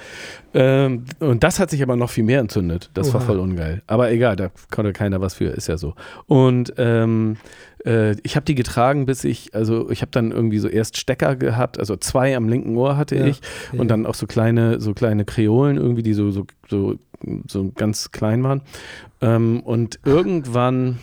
Ähm, 0.54 1.06
und 1.18 1.42
das 1.42 1.58
hat 1.58 1.70
sich 1.70 1.82
aber 1.82 1.96
noch 1.96 2.08
viel 2.10 2.22
mehr 2.22 2.38
entzündet. 2.38 2.88
Das 2.94 3.12
war 3.12 3.20
Oha. 3.20 3.26
voll 3.26 3.40
ungeil. 3.40 3.82
Aber 3.88 4.12
egal, 4.12 4.36
da 4.36 4.50
konnte 4.70 4.92
keiner 4.92 5.20
was 5.20 5.34
für, 5.34 5.46
ist 5.46 5.66
ja 5.66 5.76
so. 5.76 5.94
Und 6.26 6.72
ähm, 6.78 7.36
äh, 7.84 8.12
ich 8.22 8.36
habe 8.36 8.44
die 8.46 8.54
getragen, 8.54 9.06
bis 9.06 9.24
ich, 9.24 9.52
also 9.52 9.90
ich 9.90 10.02
habe 10.02 10.12
dann 10.12 10.30
irgendwie 10.30 10.58
so 10.60 10.68
erst 10.68 10.98
Stecker 10.98 11.34
gehabt, 11.34 11.80
also 11.80 11.96
zwei 11.96 12.36
am 12.36 12.48
linken 12.48 12.76
Ohr 12.76 12.96
hatte 12.96 13.16
Ja, 13.16 13.26
ich 13.26 13.40
ja. 13.72 13.80
und 13.80 13.88
dann 13.88 14.06
auch 14.06 14.14
so 14.14 14.28
kleine, 14.28 14.80
so 14.80 14.94
kleine 14.94 15.24
Kreolen 15.24 15.78
irgendwie, 15.78 16.04
die 16.04 16.14
so, 16.14 16.30
so, 16.30 16.46
so, 16.68 16.94
so 17.48 17.72
ganz 17.74 18.12
klein 18.12 18.44
waren. 18.44 18.62
Ähm, 19.20 19.60
und 19.64 19.98
irgendwann, 20.04 20.98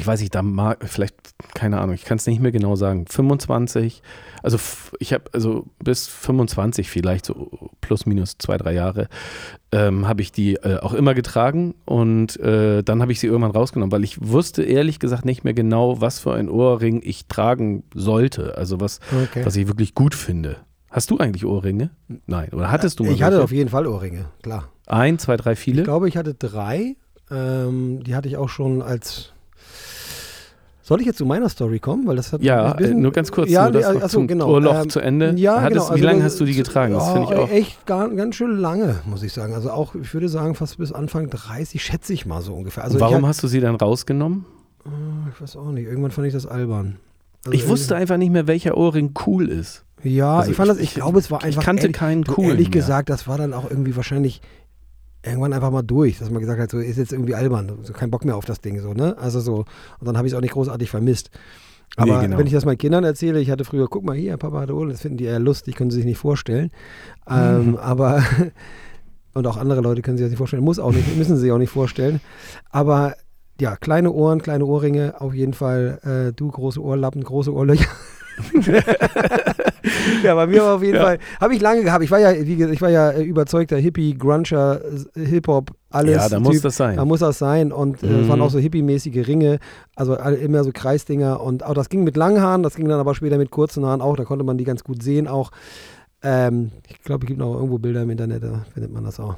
ich 0.00 0.06
weiß 0.06 0.20
nicht, 0.20 0.34
da 0.34 0.42
mag, 0.42 0.78
vielleicht, 0.86 1.14
keine 1.54 1.78
Ahnung, 1.80 1.94
ich 1.94 2.04
kann 2.04 2.16
es 2.16 2.26
nicht 2.26 2.40
mehr 2.40 2.52
genau 2.52 2.74
sagen, 2.76 3.06
25, 3.08 4.02
also 4.42 4.58
ich 4.98 5.12
habe, 5.12 5.24
also 5.32 5.66
bis 5.82 6.06
25 6.08 6.88
vielleicht, 6.90 7.26
so 7.26 7.70
plus 7.80 8.06
minus 8.06 8.36
zwei, 8.38 8.56
drei 8.56 8.72
Jahre, 8.72 9.08
ähm, 9.72 10.08
habe 10.08 10.22
ich 10.22 10.32
die 10.32 10.54
äh, 10.56 10.78
auch 10.80 10.94
immer 10.94 11.14
getragen 11.14 11.74
und 11.84 12.38
äh, 12.40 12.82
dann 12.82 13.02
habe 13.02 13.12
ich 13.12 13.20
sie 13.20 13.26
irgendwann 13.26 13.50
rausgenommen, 13.52 13.92
weil 13.92 14.04
ich 14.04 14.16
wusste 14.26 14.62
ehrlich 14.62 14.98
gesagt 14.98 15.24
nicht 15.24 15.44
mehr 15.44 15.54
genau, 15.54 16.00
was 16.00 16.18
für 16.20 16.32
ein 16.34 16.48
Ohrring 16.48 17.00
ich 17.04 17.26
tragen 17.26 17.84
sollte, 17.94 18.56
also 18.56 18.80
was, 18.80 19.00
Okay. 19.12 19.44
was 19.44 19.54
ich 19.56 19.66
wirklich 19.68 19.94
gut 19.94 20.14
finde. 20.14 20.56
Hast 20.90 21.10
du 21.10 21.18
eigentlich 21.18 21.44
Ohrringe? 21.44 21.90
Nein. 22.26 22.48
Oder 22.52 22.70
hattest 22.72 22.98
du 22.98 23.04
mal 23.04 23.12
ich 23.12 23.22
hatte 23.22 23.34
welche? 23.34 23.44
auf 23.44 23.52
jeden 23.52 23.70
Fall 23.70 23.86
Ohrringe, 23.86 24.24
klar. 24.42 24.68
Ein, 24.86 25.18
zwei, 25.20 25.36
drei, 25.36 25.54
viele? 25.54 25.82
Ich 25.82 25.84
glaube, 25.84 26.08
ich 26.08 26.16
hatte 26.16 26.34
drei. 26.34 26.96
Ähm, 27.30 28.02
die 28.02 28.16
hatte 28.16 28.26
ich 28.26 28.36
auch 28.36 28.48
schon 28.48 28.82
als. 28.82 29.32
Soll 30.90 31.00
ich 31.00 31.06
jetzt 31.06 31.18
zu 31.18 31.24
meiner 31.24 31.48
Story 31.48 31.78
kommen? 31.78 32.04
Weil 32.06 32.16
das 32.16 32.32
hat 32.32 32.42
ja, 32.42 32.72
ein 32.72 32.76
bisschen- 32.76 32.98
äh, 32.98 33.00
nur 33.00 33.12
ganz 33.12 33.30
kurz. 33.32 33.48
Ja, 33.48 33.70
nur 33.70 33.80
das 33.80 33.92
nee, 33.94 33.96
achso, 34.02 34.08
zum 34.18 34.26
genau. 34.26 34.48
Ohrloch 34.50 34.82
Ähm, 34.82 34.90
zu 34.90 34.98
Ende. 34.98 35.34
Ja, 35.36 35.62
Hattest, 35.62 35.86
genau. 35.86 35.96
wie 36.00 36.04
lange 36.04 36.16
Also, 36.16 36.26
hast 36.26 36.40
du 36.40 36.44
die 36.46 36.54
getragen? 36.54 36.92
Das 36.94 37.12
finde 37.12 37.24
ich 37.26 37.30
ja, 37.30 37.38
auch. 37.38 37.48
Echt 37.50 37.86
gar, 37.86 38.08
ganz 38.10 38.34
schön 38.34 38.58
lange, 38.58 38.96
muss 39.06 39.22
ich 39.22 39.32
sagen. 39.32 39.54
Also 39.54 39.70
auch, 39.70 39.94
ich 39.94 40.12
würde 40.12 40.28
sagen, 40.28 40.56
fast 40.56 40.78
bis 40.78 40.90
Anfang 40.92 41.30
30, 41.30 41.80
schätze 41.82 42.12
ich 42.12 42.26
mal 42.26 42.42
so 42.42 42.54
ungefähr. 42.54 42.82
Also 42.84 42.98
Warum 42.98 43.20
ich, 43.20 43.26
hast 43.26 43.42
du 43.42 43.46
sie 43.46 43.60
dann 43.60 43.76
rausgenommen? 43.76 44.44
hab- 44.84 45.32
ich 45.34 45.40
weiß 45.40 45.56
auch 45.56 45.70
nicht. 45.70 45.86
Irgendwann 45.86 46.10
fand 46.10 46.26
ich 46.26 46.32
das 46.34 46.44
albern. 46.46 46.96
Also 47.46 47.56
Ich 47.56 47.68
wusste 47.68 47.94
einfach 47.96 48.16
nicht 48.16 48.30
mehr, 48.32 48.46
welcher 48.48 48.76
Ohrring 48.76 49.14
cool 49.26 49.48
ist. 49.48 49.84
Ja, 50.02 50.38
Also 50.38 50.50
ich 50.50 50.56
fand 50.56 50.70
das, 50.70 50.78
ich- 50.78 50.82
ich, 50.84 50.94
glaube, 50.94 51.18
es 51.20 51.30
war 51.30 51.38
ich 51.40 51.44
einfach. 51.46 51.62
kannte 51.62 51.82
ehrlich, 51.82 51.96
keinen 51.96 52.22
du, 52.24 52.32
coolen 52.32 52.50
Ehrlich 52.50 52.70
gesagt, 52.70 53.10
das 53.10 53.28
war 53.28 53.38
dann 53.38 53.52
auch 53.54 53.70
irgendwie 53.70 53.94
wahrscheinlich 53.94 54.40
irgendwann 55.22 55.52
einfach 55.52 55.70
mal 55.70 55.82
durch, 55.82 56.18
dass 56.18 56.30
man 56.30 56.40
gesagt 56.40 56.60
hat, 56.60 56.70
so 56.70 56.78
ist 56.78 56.96
jetzt 56.96 57.12
irgendwie 57.12 57.34
albern, 57.34 57.78
so 57.82 57.92
kein 57.92 58.10
Bock 58.10 58.24
mehr 58.24 58.36
auf 58.36 58.44
das 58.44 58.60
Ding, 58.60 58.80
so, 58.80 58.94
ne? 58.94 59.16
Also 59.18 59.40
so. 59.40 59.64
Und 59.98 60.06
dann 60.06 60.16
habe 60.16 60.26
ich 60.26 60.32
es 60.32 60.36
auch 60.36 60.42
nicht 60.42 60.54
großartig 60.54 60.90
vermisst. 60.90 61.30
Nee, 61.96 62.10
Aber 62.10 62.22
genau. 62.22 62.38
wenn 62.38 62.46
ich 62.46 62.52
das 62.52 62.64
meinen 62.64 62.78
Kindern 62.78 63.04
erzähle, 63.04 63.40
ich 63.40 63.50
hatte 63.50 63.64
früher, 63.64 63.88
guck 63.88 64.04
mal 64.04 64.16
hier, 64.16 64.36
Papa 64.36 64.60
hatte 64.60 64.74
Ohren, 64.74 64.90
das 64.90 65.00
finden 65.00 65.18
die 65.18 65.24
eher 65.24 65.40
lustig, 65.40 65.74
können 65.74 65.90
sie 65.90 65.96
sich 65.96 66.06
nicht 66.06 66.18
vorstellen. 66.18 66.70
Ähm, 67.28 67.76
aber, 67.76 68.22
und 69.34 69.46
auch 69.46 69.56
andere 69.56 69.80
Leute 69.80 70.00
können 70.00 70.16
sich 70.16 70.24
das 70.24 70.30
nicht 70.30 70.38
vorstellen, 70.38 70.64
muss 70.64 70.78
auch 70.78 70.92
nicht, 70.92 71.16
müssen 71.18 71.36
sie 71.36 71.42
sich 71.42 71.52
auch 71.52 71.58
nicht 71.58 71.70
vorstellen. 71.70 72.20
Aber 72.70 73.14
ja, 73.60 73.76
kleine 73.76 74.12
Ohren, 74.12 74.40
kleine 74.40 74.64
Ohrringe, 74.64 75.20
auf 75.20 75.34
jeden 75.34 75.52
Fall, 75.52 75.98
äh, 76.30 76.32
du 76.32 76.50
große 76.50 76.82
Ohrlappen, 76.82 77.22
große 77.22 77.52
Ohrlöcher. 77.52 77.90
ja, 80.22 80.34
bei 80.34 80.46
mir 80.46 80.62
war 80.62 80.76
auf 80.76 80.82
jeden 80.82 80.96
Ja. 80.96 81.02
Fall, 81.02 81.18
habe 81.40 81.54
ich 81.54 81.60
lange 81.60 81.82
gehabt. 81.82 82.02
Ich 82.04 82.10
war 82.10 82.18
ja, 82.18 82.32
wie 82.46 82.56
gesagt, 82.56 82.74
ich 82.74 82.80
war 82.82 82.90
ja 82.90 83.10
äh, 83.10 83.22
überzeugter 83.22 83.76
Hippie, 83.76 84.16
Gruncher, 84.16 84.80
Hip-Hop, 85.14 85.70
alles. 85.90 86.14
ja, 86.16 86.28
da 86.28 86.40
muss 86.40 86.54
Typ. 86.54 86.62
das 86.62 86.76
sein. 86.76 86.96
Da 86.96 87.04
muss 87.04 87.20
das 87.20 87.38
sein. 87.38 87.72
Und 87.72 88.02
äh, 88.02 88.06
es 88.20 88.28
waren 88.28 88.38
Mhm. 88.38 88.44
auch 88.44 88.50
so 88.50 88.58
hippie-mäßige 88.58 89.26
Ringe, 89.26 89.58
also 89.96 90.14
immer 90.16 90.64
so 90.64 90.70
Kreisdinger. 90.72 91.40
Und 91.40 91.64
auch 91.64 91.74
das 91.74 91.88
ging 91.88 92.04
mit 92.04 92.16
langen 92.16 92.40
Haaren, 92.40 92.62
das 92.62 92.74
ging 92.76 92.88
dann 92.88 93.00
aber 93.00 93.14
später 93.14 93.38
mit 93.38 93.50
kurzen 93.50 93.84
Haaren 93.84 94.00
auch. 94.00 94.16
Da 94.16 94.24
konnte 94.24 94.44
man 94.44 94.58
die 94.58 94.64
ganz 94.64 94.84
gut 94.84 95.02
sehen 95.02 95.26
auch. 95.28 95.50
Ähm, 96.22 96.70
ich 96.88 97.00
glaube, 97.02 97.24
es 97.24 97.28
gibt 97.28 97.38
noch 97.40 97.54
irgendwo 97.54 97.78
Bilder 97.78 98.02
im 98.02 98.10
Internet, 98.10 98.42
da 98.44 98.64
findet 98.74 98.92
man 98.92 99.04
das 99.04 99.18
auch. 99.20 99.36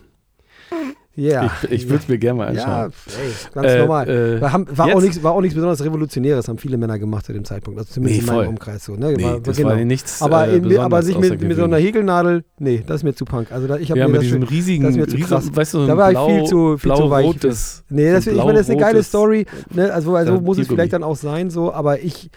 Ja. 1.14 1.50
ich 1.64 1.70
ich 1.82 1.88
würde 1.88 2.02
es 2.02 2.08
mir 2.08 2.16
gerne 2.18 2.38
mal 2.38 2.54
Ja, 2.56 2.84
anschauen. 2.84 2.92
ey, 3.08 3.32
ganz 3.54 3.66
Äh, 3.68 3.78
normal. 3.80 4.08
äh, 4.08 4.40
war, 4.40 4.64
war, 4.78 4.94
auch 4.96 5.00
nichts, 5.02 5.22
war 5.22 5.32
auch 5.32 5.40
nichts 5.42 5.54
besonders 5.54 5.84
Revolutionäres, 5.84 6.48
haben 6.48 6.56
viele 6.58 6.78
Männer 6.78 6.98
gemacht 6.98 7.26
zu 7.26 7.32
dem 7.34 7.44
Zeitpunkt. 7.44 7.78
Also 7.78 7.92
zumindest 7.92 8.22
Nee, 8.22 8.28
in 8.30 8.36
meinem. 8.36 8.48
Umkreis 8.50 8.84
so. 8.84 8.94
Ne? 8.96 9.12
Nee, 9.12 9.22
War- 9.24 9.40
das 9.40 9.56
genau. 9.58 9.68
war 9.70 9.76
nichts 9.76 10.22
aber, 10.22 10.48
äh, 10.48 10.56
in, 10.56 10.78
aber 10.78 11.02
sich 11.02 11.18
mit, 11.18 11.40
mit 11.42 11.56
so 11.56 11.64
einer. 11.64 11.76
Häkelnadel, 11.76 12.44
nee, 12.58 12.82
das 12.86 12.96
ist 12.98 13.04
mir 13.04 13.14
zu 13.14 13.24
punk. 13.26 13.52
Also 13.52 13.66
da, 13.66 13.76
ich 13.76 13.90
habe 13.90 14.00
Ja, 14.00 14.06
mir 14.06 14.12
mit 14.12 14.18
das 14.20 14.24
diesem 14.28 14.40
schon- 14.42 14.48
riesigen, 14.48 14.84
das 14.84 14.96
mir 14.96 15.06
zu 15.06 15.16
riesen, 15.16 15.56
weißt 15.56 15.74
du, 15.74 15.78
so 15.78 15.84
ein 15.84 15.88
Da 15.88 15.96
war 15.98 16.10
ich 16.10 16.14
blau, 16.16 16.28
viel 16.28 16.44
zu- 16.44 16.78
viel 16.78 16.94
zu 16.94 17.10
weich 17.10 17.26
für. 17.26 17.32
blau-rotes. 17.38 17.84
Nee, 17.90 18.10
das, 18.12 18.26
ich 18.26 18.36
meine, 18.36 18.52
das 18.54 18.62
ist 18.62 18.70
eine 18.70 18.80
geile 18.80 19.02
Story. 19.02 19.44
Ne? 19.74 19.92
Also, 19.92 20.14
also 20.16 20.34
Ja, 20.34 20.40
muss 20.40 20.58
es 20.58 20.66
vielleicht 20.68 20.92
dann 20.94 21.02
auch 21.02 21.16
sein, 21.16 21.50
so, 21.50 21.72
aber 21.72 22.00
ich, 22.00 22.30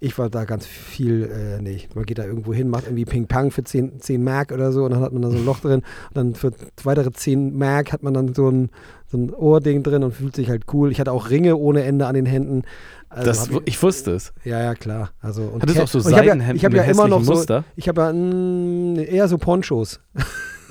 ich 0.00 0.16
war 0.16 0.30
da 0.30 0.44
ganz 0.44 0.64
viel, 0.64 1.24
äh, 1.24 1.60
nee, 1.60 1.80
man 1.94 2.06
geht 2.06 2.18
da 2.18 2.24
irgendwo 2.24 2.54
hin, 2.54 2.68
macht 2.68 2.84
irgendwie 2.84 3.04
Ping-Pong 3.04 3.50
für 3.50 3.64
10, 3.64 4.00
10 4.00 4.22
Mark 4.22 4.52
oder 4.52 4.70
so 4.70 4.84
und 4.84 4.92
dann 4.92 5.00
hat 5.00 5.12
man 5.12 5.22
da 5.22 5.30
so 5.30 5.36
ein 5.36 5.44
Loch 5.44 5.58
drin 5.60 5.82
und 6.08 6.16
dann 6.16 6.34
für 6.34 6.52
weitere 6.84 7.10
10 7.10 7.56
Mark 7.56 7.92
hat 7.92 8.02
man 8.04 8.14
dann 8.14 8.34
so 8.34 8.48
ein, 8.48 8.70
so 9.10 9.18
ein 9.18 9.34
Ohrding 9.34 9.82
drin 9.82 10.04
und 10.04 10.14
fühlt 10.14 10.36
sich 10.36 10.50
halt 10.50 10.64
cool. 10.72 10.92
Ich 10.92 11.00
hatte 11.00 11.10
auch 11.10 11.30
Ringe 11.30 11.56
ohne 11.56 11.82
Ende 11.82 12.06
an 12.06 12.14
den 12.14 12.26
Händen. 12.26 12.62
Also 13.08 13.26
Das, 13.26 13.50
hab 13.50 13.62
ich 13.64 13.82
wusste 13.82 14.12
es. 14.12 14.32
ja, 14.44 14.62
ja, 14.62 14.74
klar. 14.74 15.10
Also, 15.20 15.42
und 15.42 15.62
Hattest 15.62 15.78
du 15.78 15.82
auch 15.82 15.88
so 15.88 15.98
und 15.98 16.10
ich 16.10 16.12
hab 16.12 16.24
ja, 16.24 16.30
Seidenhemden 16.30 16.56
ich 16.56 16.64
hab 16.64 16.74
ja 16.74 16.82
immer 16.84 17.08
noch 17.08 17.24
so, 17.24 17.32
Muster? 17.32 17.64
ich 17.74 17.88
habe 17.88 18.02
ja 18.02 18.12
mm, 18.12 18.98
eher 18.98 19.26
so 19.26 19.38
Ponchos. 19.38 20.00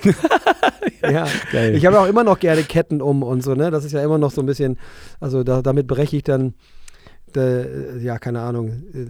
ja. 1.01 1.27
Geil. 1.51 1.75
Ich 1.75 1.85
habe 1.85 1.95
ja 1.95 2.03
auch 2.03 2.07
immer 2.07 2.23
noch 2.23 2.39
gerne 2.39 2.63
Ketten 2.63 3.01
um 3.01 3.23
und 3.23 3.43
so, 3.43 3.55
ne? 3.55 3.71
Das 3.71 3.83
ist 3.83 3.91
ja 3.91 4.03
immer 4.03 4.17
noch 4.17 4.31
so 4.31 4.41
ein 4.41 4.45
bisschen, 4.45 4.77
also 5.19 5.43
da, 5.43 5.61
damit 5.61 5.87
breche 5.87 6.17
ich 6.17 6.23
dann, 6.23 6.53
äh, 7.37 7.97
ja, 8.03 8.17
keine 8.19 8.41
Ahnung, 8.41 8.69
äh, 8.93 9.05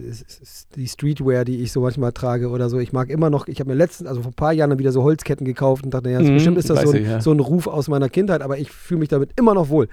die 0.76 0.86
Streetwear, 0.86 1.44
die 1.44 1.62
ich 1.62 1.72
so 1.72 1.80
manchmal 1.80 2.12
trage 2.12 2.48
oder 2.50 2.68
so. 2.70 2.78
Ich 2.78 2.92
mag 2.92 3.10
immer 3.10 3.30
noch, 3.30 3.48
ich 3.48 3.60
habe 3.60 3.70
mir 3.70 3.76
letztens, 3.76 4.08
also 4.08 4.22
vor 4.22 4.30
ein 4.32 4.34
paar 4.34 4.52
Jahren 4.52 4.78
wieder 4.78 4.92
so 4.92 5.02
Holzketten 5.02 5.44
gekauft 5.46 5.84
und 5.84 5.94
dachte, 5.94 6.10
ja, 6.10 6.20
Mhm, 6.20 6.34
bestimmt 6.34 6.58
ist 6.58 6.70
das 6.70 6.82
so 6.82 6.90
ein, 6.90 6.96
ich, 7.02 7.08
ja. 7.08 7.20
so 7.20 7.32
ein 7.32 7.40
Ruf 7.40 7.66
aus 7.66 7.88
meiner 7.88 8.08
Kindheit, 8.08 8.42
aber 8.42 8.58
ich 8.58 8.70
fühle 8.70 9.00
mich 9.00 9.08
damit 9.08 9.30
immer 9.36 9.54
noch 9.54 9.68
wohl. 9.68 9.88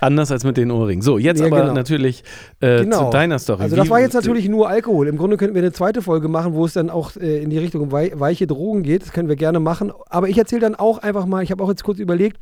Anders 0.00 0.30
als 0.32 0.44
mit 0.44 0.56
den 0.56 0.70
Ohrringen. 0.70 1.02
So, 1.02 1.18
jetzt 1.18 1.40
Ja, 1.40 1.46
aber 1.46 1.60
genau. 1.62 1.72
natürlich 1.74 2.24
äh, 2.60 2.80
Genau. 2.82 3.06
zu 3.06 3.10
deiner 3.10 3.38
Story. 3.38 3.62
Also 3.62 3.76
Wie- 3.76 3.80
das 3.80 3.88
war 3.88 4.00
jetzt 4.00 4.12
natürlich 4.14 4.48
nur 4.48 4.68
Alkohol. 4.68 5.06
Im 5.08 5.16
Grunde 5.16 5.36
könnten 5.36 5.54
wir 5.54 5.62
eine 5.62 5.72
zweite 5.72 6.02
Folge 6.02 6.28
machen, 6.28 6.52
wo 6.54 6.66
es 6.66 6.74
dann 6.74 6.90
auch 6.90 7.16
äh, 7.16 7.42
in 7.42 7.48
die 7.48 7.58
Richtung 7.58 7.90
wei 7.92 8.12
weiche 8.14 8.46
Drogen 8.46 8.82
geht. 8.82 9.02
Das 9.02 9.12
können 9.12 9.28
wir 9.28 9.36
gerne 9.36 9.60
machen. 9.60 9.92
Aber 10.10 10.28
ich 10.28 10.36
erzähle 10.36 10.60
dann 10.62 10.74
auch 10.74 10.98
einfach 10.98 11.24
mal, 11.26 11.42
ich 11.42 11.50
habe 11.52 11.62
auch 11.62 11.68
jetzt 11.70 11.84
kurz 11.84 12.00
überlegt, 12.00 12.36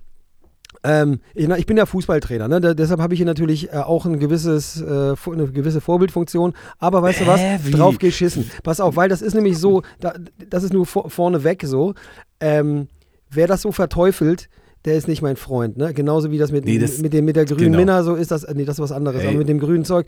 ähm, 0.85 1.21
ich, 1.35 1.49
ich 1.49 1.67
bin 1.67 1.77
ja 1.77 1.87
Fußballtrainer, 1.87 2.49
ne? 2.49 2.61
da, 2.61 2.75
deshalb 2.75 3.01
habe 3.01 3.15
ich 3.15 3.19
hier 3.19 3.27
natürlich 3.27 3.73
äh, 3.73 3.77
auch 3.77 4.05
ein 4.05 4.19
gewisses, 4.19 4.81
äh, 4.83 5.15
eine 5.31 5.47
gewisse 5.53 5.81
Vorbildfunktion. 5.81 6.55
Aber 6.79 7.03
weißt 7.03 7.21
du 7.21 7.27
was? 7.27 7.41
Wie? 7.65 7.71
Drauf 7.71 7.99
geschissen. 7.99 8.51
Pass 8.63 8.81
auf, 8.81 8.97
weil 8.97 9.09
das 9.09 9.23
ist 9.23 9.35
nämlich 9.35 9.59
so, 9.59 9.83
da, 10.01 10.15
das 10.51 10.65
ist 10.65 10.73
nur 10.73 10.87
vor, 10.87 11.09
vorneweg 11.09 11.63
so. 11.65 11.95
Ähm, 12.41 12.89
wer 13.31 13.47
das 13.47 13.63
so 13.63 13.71
verteufelt, 13.73 14.49
der 14.85 14.97
ist 14.97 15.07
nicht 15.07 15.23
mein 15.23 15.37
Freund. 15.37 15.77
Ne? 15.77 15.95
Genauso 15.95 16.33
wie 16.33 16.39
das 16.39 16.51
mit, 16.51 16.65
Nee, 16.65 16.79
das- 16.79 16.99
mit, 16.99 17.13
dem, 17.13 17.25
mit 17.25 17.37
der 17.37 17.45
grünen 17.45 17.61
genau. 17.67 17.79
Minna 17.79 18.03
so 18.03 18.17
ist. 18.17 18.33
Das, 18.33 18.45
nee, 18.53 18.65
das 18.65 18.77
ist 18.77 18.83
was 18.83 18.93
anderes. 18.93 19.21
Ey. 19.23 19.29
Aber 19.29 19.39
mit 19.39 19.49
dem 19.49 19.61
grünen 19.61 19.85
Zeug 19.85 20.07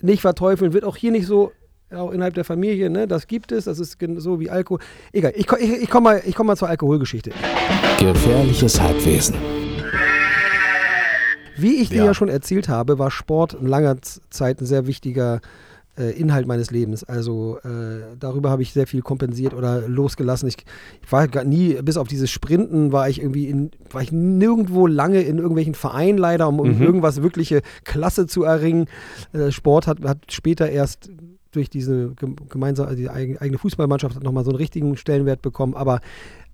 nicht 0.00 0.20
verteufeln 0.20 0.72
wird 0.72 0.84
auch 0.84 0.96
hier 0.96 1.12
nicht 1.12 1.26
so. 1.26 1.52
Auch 1.94 2.10
innerhalb 2.10 2.32
der 2.32 2.44
Familie, 2.44 2.88
ne, 2.88 3.06
das 3.06 3.26
gibt 3.26 3.52
es, 3.52 3.66
das 3.66 3.78
ist 3.78 3.98
so 4.16 4.40
wie 4.40 4.48
Alkohol. 4.48 4.80
Egal, 5.12 5.34
ich, 5.36 5.46
ich, 5.60 5.82
ich 5.82 5.90
komme 5.90 6.04
mal, 6.04 6.22
ich 6.24 6.34
komm 6.34 6.46
mal 6.46 6.56
zur 6.56 6.70
Alkoholgeschichte. 6.70 7.32
Gefährliches 7.98 8.80
Halbwesen. 8.80 9.34
Wie 11.62 11.76
ich 11.80 11.88
dir 11.88 11.98
Ja. 11.98 12.04
ja 12.06 12.14
schon 12.14 12.28
erzählt 12.28 12.68
habe, 12.68 12.98
war 12.98 13.10
Sport 13.10 13.54
in 13.54 13.66
langer 13.66 13.96
Zeit 14.30 14.60
ein 14.60 14.66
sehr 14.66 14.86
wichtiger 14.86 15.40
äh, 15.98 16.10
Inhalt 16.18 16.46
meines 16.46 16.70
Lebens. 16.70 17.04
Also 17.04 17.58
äh, 17.64 18.16
darüber 18.18 18.48
habe 18.50 18.62
ich 18.62 18.72
sehr 18.72 18.86
viel 18.86 19.02
kompensiert 19.02 19.52
oder 19.54 19.86
losgelassen. 19.88 20.48
Ich, 20.48 20.56
ich 21.04 21.12
war 21.12 21.28
gar 21.28 21.44
nie, 21.44 21.74
bis 21.82 21.96
auf 21.98 22.08
dieses 22.08 22.30
Sprinten, 22.30 22.92
war 22.92 23.08
ich 23.10 23.20
irgendwie 23.20 23.46
in, 23.48 23.70
war 23.90 24.00
ich 24.02 24.10
nirgendwo 24.10 24.86
lange 24.86 25.20
in 25.20 25.36
irgendwelchen 25.36 25.74
Vereinen 25.74 26.16
leider, 26.18 26.48
um, 26.48 26.56
Mhm. 26.56 26.82
irgendwas 26.82 27.22
wirkliche 27.22 27.60
Klasse 27.84 28.26
zu 28.26 28.42
erringen. 28.42 28.86
Äh, 29.34 29.50
Sport 29.50 29.86
hat, 29.86 30.02
hat 30.04 30.18
später 30.32 30.68
erst 30.70 31.10
durch 31.50 31.68
diese 31.68 32.14
gem- 32.14 32.36
gemeinsame, 32.48 32.96
die 32.96 33.10
eigen- 33.10 33.36
eigene 33.36 33.58
Fußballmannschaft 33.58 34.22
nochmal 34.22 34.44
so 34.44 34.50
einen 34.50 34.56
richtigen 34.56 34.96
Stellenwert 34.96 35.42
bekommen. 35.42 35.74
Aber 35.74 36.00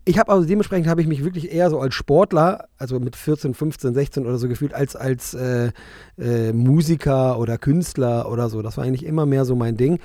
ich 0.04 0.18
habe 0.18 0.32
also 0.32 0.46
dementsprechend 0.46 0.88
habe 0.88 1.02
ich 1.02 1.06
mich 1.06 1.22
wirklich 1.24 1.52
eher 1.52 1.68
so 1.70 1.80
als 1.80 1.94
Sportler, 1.94 2.68
also 2.78 2.98
mit 2.98 3.14
14, 3.16 3.54
15, 3.54 3.92
16 3.94 4.26
oder 4.26 4.38
so 4.38 4.48
gefühlt, 4.48 4.72
als 4.72 4.96
als 4.96 5.34
äh, 5.34 5.70
äh, 6.18 6.52
Musiker 6.52 7.38
oder 7.38 7.58
Künstler 7.58 8.30
oder 8.30 8.48
so. 8.48 8.62
Das 8.62 8.76
war 8.76 8.84
eigentlich 8.84 9.04
immer 9.04 9.26
mehr 9.26 9.44
so 9.44 9.54
mein 9.54 9.76
Ding. 9.76 9.98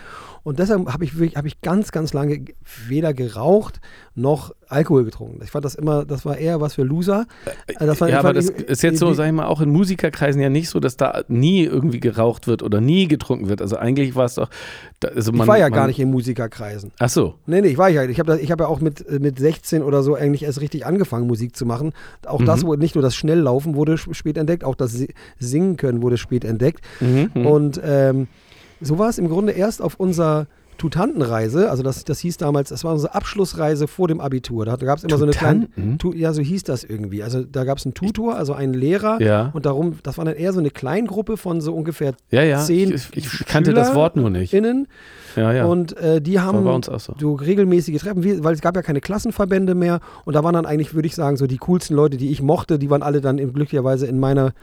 Und 0.44 0.60
deshalb 0.60 0.92
habe 0.92 1.06
ich 1.06 1.18
wirklich, 1.18 1.38
habe 1.38 1.48
ich 1.48 1.62
ganz, 1.62 1.92
ganz 1.94 2.12
lange 2.12 2.44
weder 2.88 3.14
geraucht 3.14 3.80
noch 4.14 4.52
Alkohol 4.68 5.06
getrunken. 5.06 5.40
Ich 5.44 5.52
fand 5.52 5.64
das 5.64 5.76
immer, 5.76 6.04
das 6.06 6.26
war 6.26 6.38
eher 6.38 6.60
was 6.60 6.74
für 6.74 6.84
Loser. 6.84 7.26
Äh, 7.68 7.86
das 7.86 8.02
war- 8.02 8.10
ja, 8.10 8.20
aber 8.20 8.34
das 8.34 8.50
ist 8.50 8.84
jetzt 8.84 9.00
so, 9.00 9.14
sag 9.14 9.28
ich 9.28 9.32
mal, 9.32 9.46
auch 9.46 9.62
in 9.62 9.70
Musikerkreisen 9.70 10.42
ja 10.42 10.50
nicht 10.50 10.70
so, 10.70 10.80
dass 10.82 10.98
da 10.98 11.24
nie 11.30 11.64
irgendwie 11.64 12.00
geraucht 12.02 12.48
wird 12.48 12.62
oder 12.62 12.82
nie 12.82 13.08
getrunken 13.08 13.48
wird. 13.48 13.62
Also 13.62 13.78
eigentlich 13.78 14.16
war 14.16 14.26
es 14.26 14.36
doch. 14.36 14.50
Also 15.16 15.32
man, 15.32 15.42
ich 15.42 15.48
war 15.48 15.58
ja 15.58 15.66
man, 15.70 15.74
gar 15.74 15.88
nicht 15.88 16.00
in 16.00 16.12
Musikerkreisen. 16.12 16.92
Ach 17.00 17.10
so. 17.10 17.36
Nee, 17.46 17.62
nee, 17.62 17.70
ich 17.70 17.78
war 17.78 17.90
ja. 17.90 18.04
Ich 18.04 18.20
habe 18.20 18.34
hab 18.38 18.60
ja 18.60 18.68
auch 18.68 18.82
mit, 18.82 19.08
äh, 19.08 19.20
mit 19.20 19.40
16 19.40 19.82
oder 19.84 20.04
so 20.04 20.16
eigentlich 20.16 20.44
erst 20.44 20.62
richtig 20.62 20.86
angefangen, 20.86 21.28
Musik 21.28 21.56
zu 21.56 21.66
machen. 21.66 21.94
Auch 22.26 22.40
Mhm. 22.40 22.46
das, 22.46 22.66
wurde 22.66 22.82
nicht 22.82 22.96
nur 22.96 23.02
das 23.02 23.16
Schnelllaufen 23.16 23.76
wurde 23.76 23.94
sp- 24.00 24.14
spät 24.14 24.38
entdeckt, 24.38 24.64
auch 24.64 24.76
das 24.76 24.92
Si- 24.94 25.14
Singen 25.40 25.78
können 25.78 26.02
wurde 26.02 26.18
spät 26.18 26.44
entdeckt. 26.46 26.82
Mhm, 27.00 27.30
mhm. 27.34 27.46
Und 27.46 27.82
ähm, 27.84 28.28
so 28.82 28.98
war 29.00 29.10
es 29.10 29.18
im 29.18 29.30
Grunde 29.30 29.54
erst 29.54 29.82
auf 29.82 29.96
unserer 30.00 30.48
Tutantenreise, 30.78 31.70
also 31.70 31.84
das, 31.84 32.04
das 32.06 32.20
hieß 32.20 32.38
damals, 32.38 32.70
das 32.70 32.84
war 32.84 32.94
unsere 32.94 33.14
Abschlussreise 33.16 33.88
vor 33.88 34.08
dem 34.08 34.20
Abitur. 34.20 34.66
Da 34.66 34.76
gab 34.76 34.98
es 34.98 35.04
immer 35.04 35.18
so 35.18 35.24
eine 35.24 35.34
kleine, 35.34 35.68
Tutanten? 35.70 35.98
Tu, 35.98 36.14
ja, 36.14 36.34
so 36.34 36.42
hieß 36.42 36.64
das 36.64 36.84
irgendwie. 36.84 37.24
Also 37.24 37.44
da 37.44 37.64
gab 37.64 37.78
es 37.78 37.86
einen 37.86 37.94
Tutor, 37.94 38.36
also 38.36 38.54
einen 38.54 38.74
Lehrer 38.74 39.22
Ja. 39.22 39.52
und 39.54 39.66
darum, 39.66 40.00
das 40.04 40.18
war 40.18 40.26
dann 40.26 40.36
eher 40.36 40.54
so 40.54 40.60
eine 40.60 40.70
Kleingruppe 40.70 41.38
von 41.38 41.62
so 41.62 41.74
ungefähr 41.74 42.14
Ja, 42.32 42.44
ja. 42.44 42.60
zehn 42.60 42.94
ich, 42.94 43.10
ich 43.16 43.46
kannte 43.46 43.74
das 43.74 43.96
Wort 43.96 44.16
nur 44.16 44.30
nicht. 44.30 44.54
Innen 44.54 44.88
Ja, 45.36 45.52
ja. 45.54 45.66
und 45.66 45.96
äh, 45.98 46.22
die 46.22 46.40
haben 46.40 46.64
bei 46.64 46.72
uns 46.72 46.90
auch 46.90 47.00
so. 47.00 47.16
so 47.20 47.34
regelmäßige 47.36 48.00
Treffen, 48.02 48.24
wie- 48.24 48.44
weil 48.44 48.54
es 48.54 48.62
gab 48.62 48.76
ja 48.76 48.82
keine 48.82 49.02
Klassenverbände 49.02 49.76
mehr 49.76 50.00
und 50.26 50.36
da 50.36 50.44
waren 50.44 50.54
dann 50.54 50.66
eigentlich, 50.66 50.94
würde 50.94 51.08
ich 51.08 51.16
sagen, 51.16 51.38
so 51.38 51.48
die 51.48 51.58
coolsten 51.58 51.96
Leute, 51.96 52.18
die 52.18 52.30
ich 52.32 52.42
mochte, 52.42 52.78
die 52.80 52.90
waren 52.90 53.04
alle 53.04 53.22
dann 53.22 53.38
glücklicherweise 53.38 54.06
in 54.08 54.20
meiner, 54.20 54.54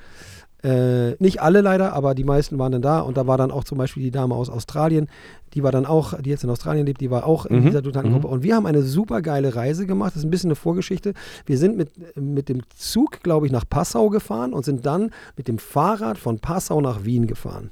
äh, 0.62 1.12
nicht 1.23 1.40
alle 1.43 1.61
leider, 1.61 1.93
aber 1.93 2.14
die 2.14 2.25
meisten 2.25 2.59
waren 2.59 2.73
dann 2.73 2.83
da 2.83 3.00
und 3.00 3.17
da 3.17 3.26
war 3.26 3.38
dann 3.38 3.50
auch 3.50 3.64
zum 3.64 3.79
Beispiel 3.79 4.02
die 4.02 4.11
Dame 4.11 4.35
aus 4.35 4.50
Australien, 4.50 5.09
die 5.55 5.62
war 5.62 5.73
dann 5.73 5.87
auch, 5.87 6.14
die 6.21 6.31
jetzt 6.31 6.45
in 6.45 6.50
Australien 6.50 6.87
lebt, 6.87 7.00
die 7.00 7.11
war 7.11 7.26
auch 7.26 7.47
in 7.47 7.61
Mhm, 7.61 7.67
dieser 7.67 7.83
Tutantengruppe 7.83 8.29
und 8.29 8.43
wir 8.43 8.55
haben 8.55 8.67
eine 8.67 8.83
super 8.83 9.23
geile 9.23 9.55
Reise 9.57 9.87
gemacht, 9.87 10.12
das 10.14 10.19
ist 10.19 10.25
ein 10.26 10.31
bisschen 10.31 10.50
eine 10.50 10.55
Vorgeschichte. 10.57 11.14
Wir 11.47 11.59
sind 11.59 11.76
mit, 11.76 11.90
mit 12.17 12.49
dem 12.49 12.61
Zug, 12.76 13.23
glaube 13.23 13.47
ich, 13.47 13.52
nach 13.52 13.64
Passau 13.69 14.11
gefahren 14.11 14.52
und 14.52 14.64
sind 14.64 14.87
dann 14.87 15.11
mit 15.37 15.49
dem 15.49 15.59
Fahrrad 15.59 16.19
von 16.19 16.38
Passau 16.38 16.81
nach 16.81 17.05
Wien 17.05 17.26
gefahren. 17.26 17.71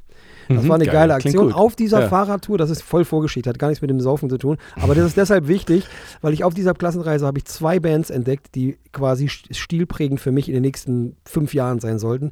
Das 0.49 0.64
Mhm, 0.64 0.68
war 0.68 0.75
eine 0.76 0.85
geil. 0.87 0.95
geile 0.95 1.14
Aktion. 1.14 1.52
Auf 1.52 1.76
dieser 1.76 2.00
Ja. 2.00 2.09
Fahrradtour, 2.09 2.57
das 2.59 2.71
ist 2.71 2.83
voll 2.83 3.04
Vorgeschichte, 3.04 3.50
hat 3.50 3.59
gar 3.59 3.68
nichts 3.68 3.83
mit 3.83 3.90
dem 3.90 4.00
Saufen 4.00 4.30
zu 4.30 4.38
tun. 4.38 4.57
Aber 4.80 4.95
das 4.95 5.04
ist 5.07 5.16
deshalb 5.18 5.47
wichtig, 5.47 5.85
weil 6.23 6.33
ich 6.33 6.42
auf 6.42 6.54
dieser 6.54 6.73
Klassenreise 6.75 7.26
habe 7.26 7.38
ich 7.38 7.45
zwei 7.45 7.78
Bands 7.78 8.09
entdeckt, 8.09 8.54
die 8.54 8.78
quasi 8.92 9.26
st- 9.26 9.54
stilprägend 9.54 10.21
für 10.21 10.33
mich 10.33 10.49
in 10.49 10.54
den 10.54 10.62
nächsten 10.62 11.16
fünf 11.26 11.52
Jahren 11.54 11.80
sein 11.80 11.99
sollten. 11.99 12.30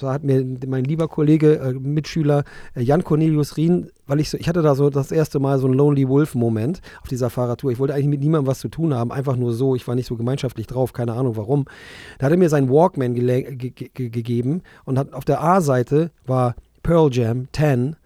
Da 0.00 0.12
hat 0.12 0.24
mir 0.24 0.44
mein 0.66 0.84
lieber 0.84 1.08
Kollege, 1.08 1.58
äh, 1.58 1.72
Mitschüler 1.72 2.44
äh, 2.74 2.82
Jan 2.82 3.04
Cornelius 3.04 3.56
Rien, 3.56 3.90
weil 4.06 4.20
ich 4.20 4.30
so, 4.30 4.36
ich 4.38 4.48
hatte 4.48 4.62
da 4.62 4.74
so 4.74 4.90
das 4.90 5.12
erste 5.12 5.38
Mal 5.40 5.58
so 5.58 5.66
einen 5.66 5.74
Lonely 5.76 6.08
Wolf-Moment 6.08 6.80
auf 7.02 7.08
dieser 7.08 7.30
Fahrradtour. 7.30 7.72
Ich 7.72 7.78
wollte 7.78 7.94
eigentlich 7.94 8.08
mit 8.08 8.20
niemandem 8.20 8.46
was 8.46 8.58
zu 8.58 8.68
tun 8.68 8.94
haben, 8.94 9.12
einfach 9.12 9.36
nur 9.36 9.52
so. 9.52 9.74
Ich 9.74 9.86
war 9.88 9.94
nicht 9.94 10.06
so 10.06 10.16
gemeinschaftlich 10.16 10.66
drauf, 10.66 10.92
keine 10.92 11.12
Ahnung 11.14 11.36
warum. 11.36 11.64
Da 12.18 12.26
hat 12.26 12.32
er 12.32 12.38
mir 12.38 12.48
seinen 12.48 12.68
Walkman 12.70 13.14
gele- 13.14 13.54
ge 13.56 13.70
ge 13.70 14.08
gegeben 14.10 14.62
und 14.84 14.98
hat 14.98 15.12
auf 15.12 15.24
der 15.24 15.42
A-Seite 15.42 16.10
war 16.26 16.54
Pearl 16.82 17.08
Jam 17.12 17.48
10 17.52 17.96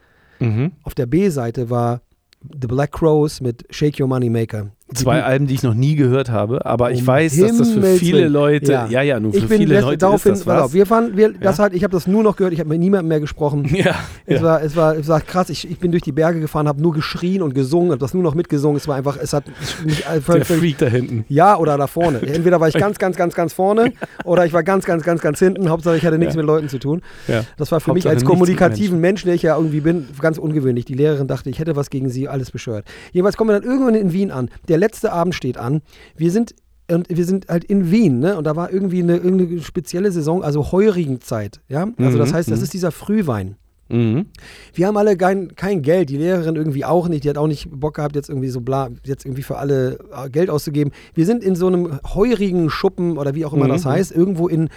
Mhm. 0.40 0.71
auf 0.85 0.95
der 0.95 1.07
B-Seite 1.07 1.68
war 1.68 2.00
The 2.42 2.68
Black 2.68 2.92
Crows 2.92 3.40
mit 3.40 3.64
Shake 3.71 3.99
Your 4.00 4.07
Money 4.07 4.30
Maker. 4.30 4.68
Zwei 4.95 5.23
Alben, 5.23 5.47
die 5.47 5.54
ich 5.54 5.62
noch 5.62 5.75
nie 5.75 5.97
gehört 5.97 6.30
habe, 6.30 6.64
aber 6.64 6.90
ich 6.92 7.00
Um 7.02 7.07
weiß, 7.09 7.37
dass 7.37 7.59
das 7.59 7.68
für 7.68 7.75
Himmels 7.75 7.99
viele. 7.99 8.28
Leute, 8.28 8.73
Ja. 8.73 8.87
ja, 8.88 9.02
ja, 9.02 9.21
nur 9.21 9.33
für 9.33 9.38
Ich 9.38 9.47
bin 9.49 9.59
viele 9.59 9.80
Leute 9.83 9.99
daraufhin, 9.99 10.33
ist 10.33 10.40
das 10.40 10.47
was. 10.47 10.62
auf, 10.62 10.73
wir 10.73 10.87
fahren, 10.87 11.11
wir, 11.14 11.33
das 11.38 11.59
Ja. 11.59 11.64
halt, 11.64 11.75
ich 11.75 11.85
habe 11.85 11.92
das 11.92 12.07
nur 12.07 12.23
noch 12.23 12.37
gehört, 12.37 12.54
ich 12.54 12.61
habe 12.61 12.71
mit 12.71 12.78
niemandem 12.80 13.09
mehr 13.09 13.21
gesprochen. 13.21 13.64
ja, 13.75 13.95
Es, 14.25 14.40
ja. 14.40 14.42
war, 14.47 14.62
es, 14.62 14.76
war, 14.76 14.97
es 14.97 15.07
war 15.09 15.21
krass, 15.21 15.50
ich, 15.50 15.71
ich 15.71 15.78
bin 15.78 15.90
durch 15.90 16.02
die 16.02 16.12
Berge 16.12 16.40
gefahren, 16.40 16.66
habe 16.68 16.80
nur 16.80 16.95
geschrien 16.95 17.42
und 17.42 17.54
gesungen, 17.54 17.90
habe 17.90 17.99
das 18.00 18.14
nur 18.14 18.23
noch 18.23 18.35
mitgesungen. 18.35 18.78
Es 18.78 18.88
war 18.88 18.97
einfach, 18.97 19.18
es 19.21 19.35
hat 19.35 19.45
mich 19.85 20.04
der 20.04 20.23
völlig, 20.23 20.47
völlig, 20.47 20.62
Freak 20.62 20.78
da 20.78 20.87
hinten. 20.87 21.25
ja 21.28 21.59
oder 21.59 21.76
da 21.76 21.87
vorne. 21.87 22.23
Entweder 22.26 22.59
war 22.59 22.68
ich 22.68 22.75
ganz, 22.75 22.99
ganz, 22.99 23.16
ganz, 23.16 23.35
ganz 23.35 23.52
vorne 23.52 23.92
oder 24.25 24.47
ich 24.47 24.54
war 24.54 24.62
ganz, 24.62 24.87
ganz, 24.87 25.02
ganz, 25.02 25.21
ganz 25.21 25.38
hinten. 25.38 25.68
Hauptsache 25.68 25.99
ich 25.99 26.07
hatte 26.07 26.16
nichts 26.18 26.35
mit 26.35 26.47
Leuten 26.47 26.71
zu 26.71 26.78
tun. 26.78 27.02
Ja. 27.26 27.45
Das 27.59 27.71
war 27.73 27.80
für 27.80 27.92
mich 27.92 28.04
Hauptsache 28.04 28.11
als 28.11 28.23
nichts 28.23 28.28
mit 28.30 28.38
kommunikativen 28.38 29.00
Mensch, 29.00 29.25
der 29.25 29.35
ich 29.35 29.42
ja 29.42 29.54
irgendwie 29.57 29.80
bin, 29.80 30.07
ganz 30.18 30.38
ungewöhnlich. 30.38 30.87
Die 30.87 30.95
Lehrerin 30.95 31.26
dachte, 31.26 31.50
ich 31.50 31.59
hätte 31.59 31.76
was 31.76 31.90
gegen 31.90 32.09
sie, 32.09 32.26
alles 32.26 32.50
bescheuert. 32.50 32.87
Jedenfalls 33.12 33.37
kommen 33.37 33.50
wir 33.50 33.61
dann 33.61 33.68
irgendwann 33.68 33.95
in 33.95 34.14
Wien 34.14 34.30
an. 34.30 34.49
Der 34.68 34.77
letzte 34.78 35.12
Abend 35.12 35.35
steht 35.35 35.58
an. 35.58 35.82
Wir 36.16 36.30
sind 36.30 36.54
und 36.90 37.06
wir 37.11 37.25
sind 37.26 37.49
halt 37.49 37.64
in 37.64 37.90
Wien, 37.90 38.18
ne? 38.20 38.37
Und 38.38 38.44
da 38.44 38.56
war 38.56 38.73
irgendwie 38.73 39.02
eine, 39.02 39.16
irgendeine 39.16 39.61
spezielle 39.61 40.11
Saison, 40.11 40.42
also 40.42 40.73
Heurigenzeit, 40.73 41.61
ja? 41.68 41.87
Also 41.99 42.16
das 42.16 42.30
Mhm, 42.30 42.35
heißt, 42.35 42.50
das 42.50 42.61
mhm. 42.61 42.64
ist 42.64 42.73
dieser 42.73 42.92
Frühwein. 42.92 43.56
Mhm. 43.90 44.26
Wir 44.75 44.87
haben 44.87 44.97
alle 44.99 45.16
kein, 45.16 45.54
kein 45.54 45.80
Geld, 45.82 46.08
die 46.11 46.16
Lehrerin 46.18 46.56
irgendwie 46.56 46.85
auch 46.87 47.08
nicht, 47.08 47.25
die 47.25 47.28
hat 47.30 47.38
auch 47.38 47.47
nicht 47.47 47.68
Bock 47.70 47.94
gehabt, 47.97 48.16
jetzt 48.16 48.28
irgendwie 48.30 48.49
so 48.49 48.61
bla, 48.62 48.88
jetzt 49.04 49.25
irgendwie 49.26 49.42
für 49.42 49.56
alle 49.58 49.99
äh, 50.14 50.28
Geld 50.30 50.49
auszugeben. 50.50 50.92
Wir 51.14 51.25
sind 51.26 51.42
in 51.42 51.56
so 51.56 51.66
einem 51.68 51.99
heurigen 52.14 52.68
Schuppen 52.70 53.16
oder 53.18 53.35
wie 53.35 53.44
auch 53.47 53.52
immer 53.54 53.64
Mhm. 53.66 53.70
das 53.70 53.85
heißt, 53.87 54.12
irgendwo 54.12 54.49
in 54.49 54.68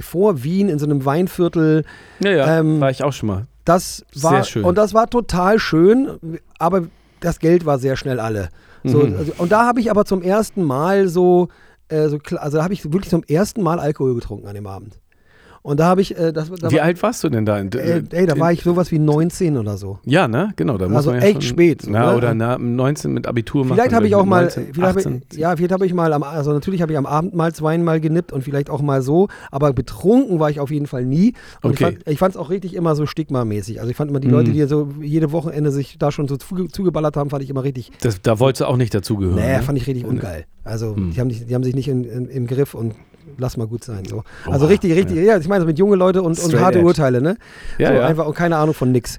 vor 0.00 0.42
Wien 0.42 0.68
in 0.68 0.78
so 0.78 0.86
einem 0.86 1.04
Weinviertel. 1.04 1.84
Ja, 2.20 2.30
ja, 2.30 2.58
Ähm, 2.60 2.80
war 2.80 2.90
ich 2.90 3.02
auch 3.02 3.12
schon 3.12 3.26
mal. 3.28 3.46
Das 3.66 4.04
Sehr 4.12 4.30
war 4.30 4.44
schön. 4.44 4.64
und 4.64 4.76
das 4.78 4.94
war 4.94 5.08
total 5.10 5.58
schön, 5.58 6.38
aber 6.58 6.86
das 7.20 7.38
Geld 7.38 7.64
war 7.66 7.78
sehr 7.78 7.96
schnell 7.96 8.18
alle. 8.18 8.48
So, 8.84 8.98
Mhm. 8.98 9.16
also, 9.16 9.32
und 9.38 9.52
da 9.52 9.66
habe 9.66 9.80
ich 9.80 9.90
aber 9.90 10.04
zum 10.04 10.22
ersten 10.22 10.62
Mal 10.64 11.08
so, 11.08 11.48
äh, 11.88 12.08
so 12.08 12.18
also 12.36 12.58
da 12.58 12.64
habe 12.64 12.72
ich 12.74 12.84
wirklich 12.84 13.10
zum 13.10 13.22
ersten 13.24 13.62
Mal 13.62 13.78
Alkohol 13.78 14.14
getrunken 14.14 14.46
an 14.46 14.54
dem 14.54 14.66
Abend. 14.66 14.98
Und 15.62 15.78
da 15.78 15.84
habe 15.86 16.00
ich, 16.00 16.16
äh, 16.18 16.32
das, 16.32 16.50
da 16.50 16.70
Wie 16.70 16.76
war, 16.76 16.84
alt 16.84 17.02
warst 17.02 17.22
du 17.22 17.28
denn 17.28 17.44
da? 17.44 17.58
In, 17.58 17.70
äh, 17.72 18.02
ey, 18.12 18.26
da 18.26 18.38
war 18.38 18.50
ich 18.50 18.62
sowas 18.62 18.90
wie 18.92 18.98
19 18.98 19.58
oder 19.58 19.76
so. 19.76 19.98
Ja, 20.06 20.26
ne? 20.26 20.52
Genau, 20.56 20.78
da 20.78 20.86
Also 20.86 21.10
ja 21.12 21.18
echt 21.18 21.32
schon, 21.34 21.42
spät, 21.42 21.82
so, 21.82 21.90
Na, 21.90 22.12
ne? 22.12 22.16
oder 22.16 22.32
na, 22.32 22.56
19 22.56 23.12
mit 23.12 23.26
Abitur 23.26 23.66
macht 23.66 23.76
Vielleicht 23.78 23.92
habe 23.94 24.06
ich 24.06 24.12
mit 24.12 24.20
auch 24.20 24.24
mal, 24.24 24.44
19, 24.44 24.72
vielleicht 24.72 24.88
habe 24.88 24.98
18. 25.00 25.22
ich, 25.32 25.38
ja, 25.38 25.54
vielleicht 25.54 25.72
habe 25.72 25.84
ich 25.84 25.92
mal, 25.92 26.12
am, 26.14 26.22
also 26.22 26.52
natürlich 26.54 26.80
habe 26.80 26.92
ich 26.92 26.98
am 26.98 27.04
Abend 27.04 27.34
mal 27.34 27.52
zweimal 27.52 28.00
genippt 28.00 28.32
und 28.32 28.42
vielleicht 28.42 28.70
auch 28.70 28.80
mal 28.80 29.02
so, 29.02 29.28
aber 29.50 29.74
betrunken 29.74 30.40
war 30.40 30.48
ich 30.48 30.60
auf 30.60 30.70
jeden 30.70 30.86
Fall 30.86 31.04
nie. 31.04 31.34
Und 31.62 31.72
Okay. 31.72 31.98
ich 32.06 32.18
fand 32.18 32.34
es 32.34 32.40
auch 32.40 32.48
richtig 32.48 32.74
immer 32.74 32.94
so 32.96 33.04
stigmamäßig. 33.04 33.80
Also 33.80 33.90
ich 33.90 33.96
fand 33.98 34.10
immer 34.10 34.20
die 34.20 34.28
Mhm. 34.28 34.32
Leute, 34.34 34.52
die 34.52 34.62
so 34.64 34.88
jede 35.02 35.30
Wochenende 35.32 35.70
sich 35.72 35.98
da 35.98 36.10
schon 36.10 36.26
so 36.26 36.38
zuge 36.38 36.68
zugeballert 36.68 37.16
haben, 37.18 37.28
fand 37.28 37.42
ich 37.42 37.50
immer 37.50 37.64
richtig, 37.64 37.90
Das, 38.00 38.22
da 38.22 38.38
wolltest 38.38 38.62
du 38.62 38.64
auch 38.64 38.76
nicht 38.78 38.94
dazugehören. 38.94 39.34
nee, 39.36 39.56
ne? 39.58 39.62
fand 39.62 39.76
ich 39.76 39.86
richtig 39.86 40.06
ungeil. 40.06 40.46
Also 40.64 40.94
Mhm. 40.94 41.10
die, 41.10 41.20
haben 41.20 41.28
nicht, 41.28 41.50
die 41.50 41.54
haben 41.54 41.64
sich 41.64 41.74
nicht 41.74 41.88
in, 41.88 42.04
in, 42.04 42.28
im 42.28 42.46
Griff 42.46 42.72
und 42.74 42.94
lass 43.38 43.56
mal 43.56 43.66
gut 43.66 43.84
sein. 43.84 44.04
So. 44.04 44.22
Also 44.46 44.64
Oha, 44.64 44.70
richtig, 44.70 44.94
richtig, 44.94 45.16
ja. 45.24 45.38
ich 45.38 45.48
meine, 45.48 45.62
so 45.62 45.66
mit 45.66 45.78
junge 45.78 45.96
Leute 45.96 46.22
und, 46.22 46.38
und 46.38 46.60
harte 46.60 46.78
edge. 46.78 46.86
Urteile, 46.86 47.20
ne? 47.22 47.36
Ja, 47.78 47.88
so 47.88 47.94
ja. 47.94 48.06
einfach 48.06 48.26
und 48.26 48.34
keine 48.34 48.56
Ahnung 48.56 48.74
von 48.74 48.92
nix. 48.92 49.18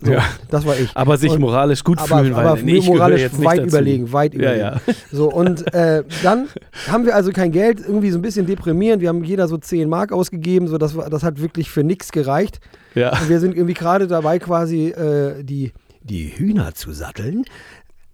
So, 0.00 0.12
Ja. 0.12 0.22
Das 0.48 0.64
war 0.64 0.76
ich. 0.78 0.90
Aber 0.94 1.16
sich 1.16 1.32
Und- 1.32 1.40
moralisch 1.40 1.82
gut 1.82 1.98
aber, 1.98 2.20
fühlen, 2.20 2.34
aber 2.34 2.52
weil 2.52 2.62
nee, 2.62 2.74
ich 2.76 2.84
gehöre 2.86 2.94
moralisch 2.98 3.30
weit 3.42 3.64
überlegen, 3.66 4.12
weit 4.12 4.32
Ja, 4.34 4.40
überlegen. 4.40 4.60
ja. 4.86 4.94
So, 5.12 5.32
und 5.32 5.74
äh, 5.74 6.04
dann 6.22 6.46
haben 6.86 7.04
wir 7.04 7.16
also 7.16 7.32
kein 7.32 7.50
Geld, 7.50 7.80
irgendwie 7.80 8.10
so 8.12 8.18
ein 8.18 8.22
bisschen 8.22 8.46
deprimierend. 8.46 9.02
Wir 9.02 9.08
haben 9.08 9.24
jeder 9.24 9.48
so 9.48 9.56
10 9.58 9.88
Mark 9.88 10.12
ausgegeben, 10.12 10.68
so 10.68 10.78
das, 10.78 10.94
das 11.10 11.22
hat 11.24 11.40
wirklich 11.42 11.68
für 11.70 11.82
nichts 11.82 12.12
gereicht. 12.12 12.60
Ja. 12.94 13.10
Und 13.10 13.28
wir 13.28 13.40
sind 13.40 13.56
irgendwie 13.56 13.74
gerade 13.74 14.06
dabei, 14.06 14.38
quasi 14.38 14.88
äh, 14.90 15.42
die, 15.42 15.72
die 16.04 16.28
Hühner 16.36 16.74
zu 16.74 16.92
satteln. 16.92 17.44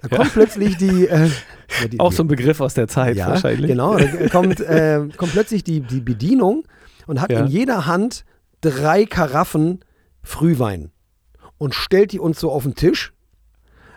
Da 0.08 0.16
kommt 0.16 0.32
plötzlich 0.32 0.76
die, 0.76 1.06
äh, 1.08 1.26
ja, 1.26 1.88
die 1.90 2.00
Auch 2.00 2.10
die, 2.10 2.16
so 2.16 2.22
ein 2.24 2.28
Begriff 2.28 2.60
aus 2.60 2.74
der 2.74 2.88
Zeit 2.88 3.16
ja, 3.16 3.28
wahrscheinlich. 3.28 3.68
Genau, 3.70 3.96
da 3.96 4.28
kommt, 4.28 4.60
äh, 4.60 5.00
kommt 5.16 5.32
plötzlich 5.32 5.64
die, 5.64 5.80
die 5.80 6.00
Bedienung 6.00 6.64
und 7.06 7.20
hat 7.20 7.30
Ja. 7.32 7.40
in 7.40 7.46
jeder 7.46 7.86
Hand 7.86 8.24
drei 8.60 9.04
Karaffen 9.06 9.80
Frühwein 10.22 10.90
und 11.58 11.74
stellt 11.74 12.12
die 12.12 12.18
uns 12.20 12.40
so 12.40 12.50
auf 12.50 12.62
den 12.64 12.74
Tisch. 12.74 13.12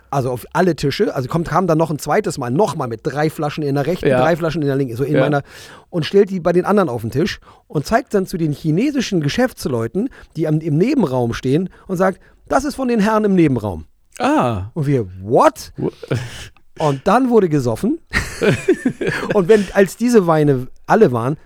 Also 0.09 0.31
auf 0.31 0.45
alle 0.53 0.77
Tische. 0.77 1.13
Also 1.13 1.27
kommt, 1.27 1.49
kam 1.49 1.67
dann 1.67 1.77
noch 1.77 1.91
ein 1.91 1.99
zweites 1.99 2.37
Mal, 2.37 2.49
nochmal 2.49 2.87
mit 2.87 3.01
drei 3.03 3.29
Flaschen 3.29 3.61
in 3.61 3.75
der 3.75 3.85
rechten, 3.85 4.07
Ja. 4.07 4.21
drei 4.21 4.37
Flaschen 4.37 4.61
in 4.61 4.67
der 4.69 4.77
linken, 4.77 4.95
so 4.95 5.03
in 5.03 5.15
Ja. 5.15 5.19
meiner, 5.19 5.41
und 5.89 6.05
stellt 6.05 6.29
die 6.29 6.39
bei 6.39 6.53
den 6.53 6.63
anderen 6.63 6.87
auf 6.87 7.01
den 7.01 7.11
Tisch 7.11 7.39
und 7.67 7.85
zeigt 7.85 8.13
dann 8.13 8.25
zu 8.25 8.37
den 8.37 8.53
chinesischen 8.53 9.19
Geschäftsleuten, 9.19 10.07
die 10.37 10.47
am, 10.47 10.61
im 10.61 10.77
Nebenraum 10.77 11.33
stehen, 11.33 11.69
und 11.87 11.97
sagt, 11.97 12.21
das 12.47 12.63
ist 12.63 12.75
von 12.75 12.87
den 12.87 13.01
Herren 13.01 13.25
im 13.25 13.35
Nebenraum. 13.35 13.83
Ah. 14.19 14.71
Und 14.73 14.87
wir, 14.87 15.07
what? 15.21 15.73
Und 16.79 17.07
dann 17.07 17.29
wurde 17.29 17.49
gesoffen. 17.49 17.99
und 19.33 19.47
wenn, 19.47 19.65
als 19.73 19.97
diese 19.97 20.27
Weine 20.27 20.67
alle 20.85 21.11
waren, 21.11 21.37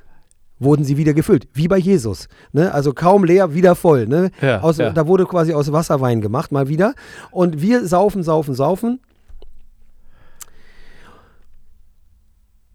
wurden 0.59 0.83
sie 0.83 0.97
wieder 0.97 1.13
gefüllt, 1.13 1.47
wie 1.53 1.67
bei 1.67 1.77
Jesus. 1.77 2.27
Ne? 2.51 2.73
Also 2.73 2.93
kaum 2.93 3.23
leer, 3.23 3.53
wieder 3.53 3.75
voll. 3.75 4.07
Ne? 4.07 4.29
Ja, 4.41 4.61
aus, 4.61 4.77
ja. 4.77 4.91
Da 4.91 5.07
wurde 5.07 5.25
quasi 5.25 5.53
aus 5.53 5.71
Wasser 5.71 6.01
Wein 6.01 6.21
gemacht, 6.21 6.51
mal 6.51 6.67
wieder. 6.67 6.93
Und 7.31 7.61
wir 7.61 7.85
saufen, 7.87 8.23
saufen, 8.23 8.53
saufen. 8.53 8.99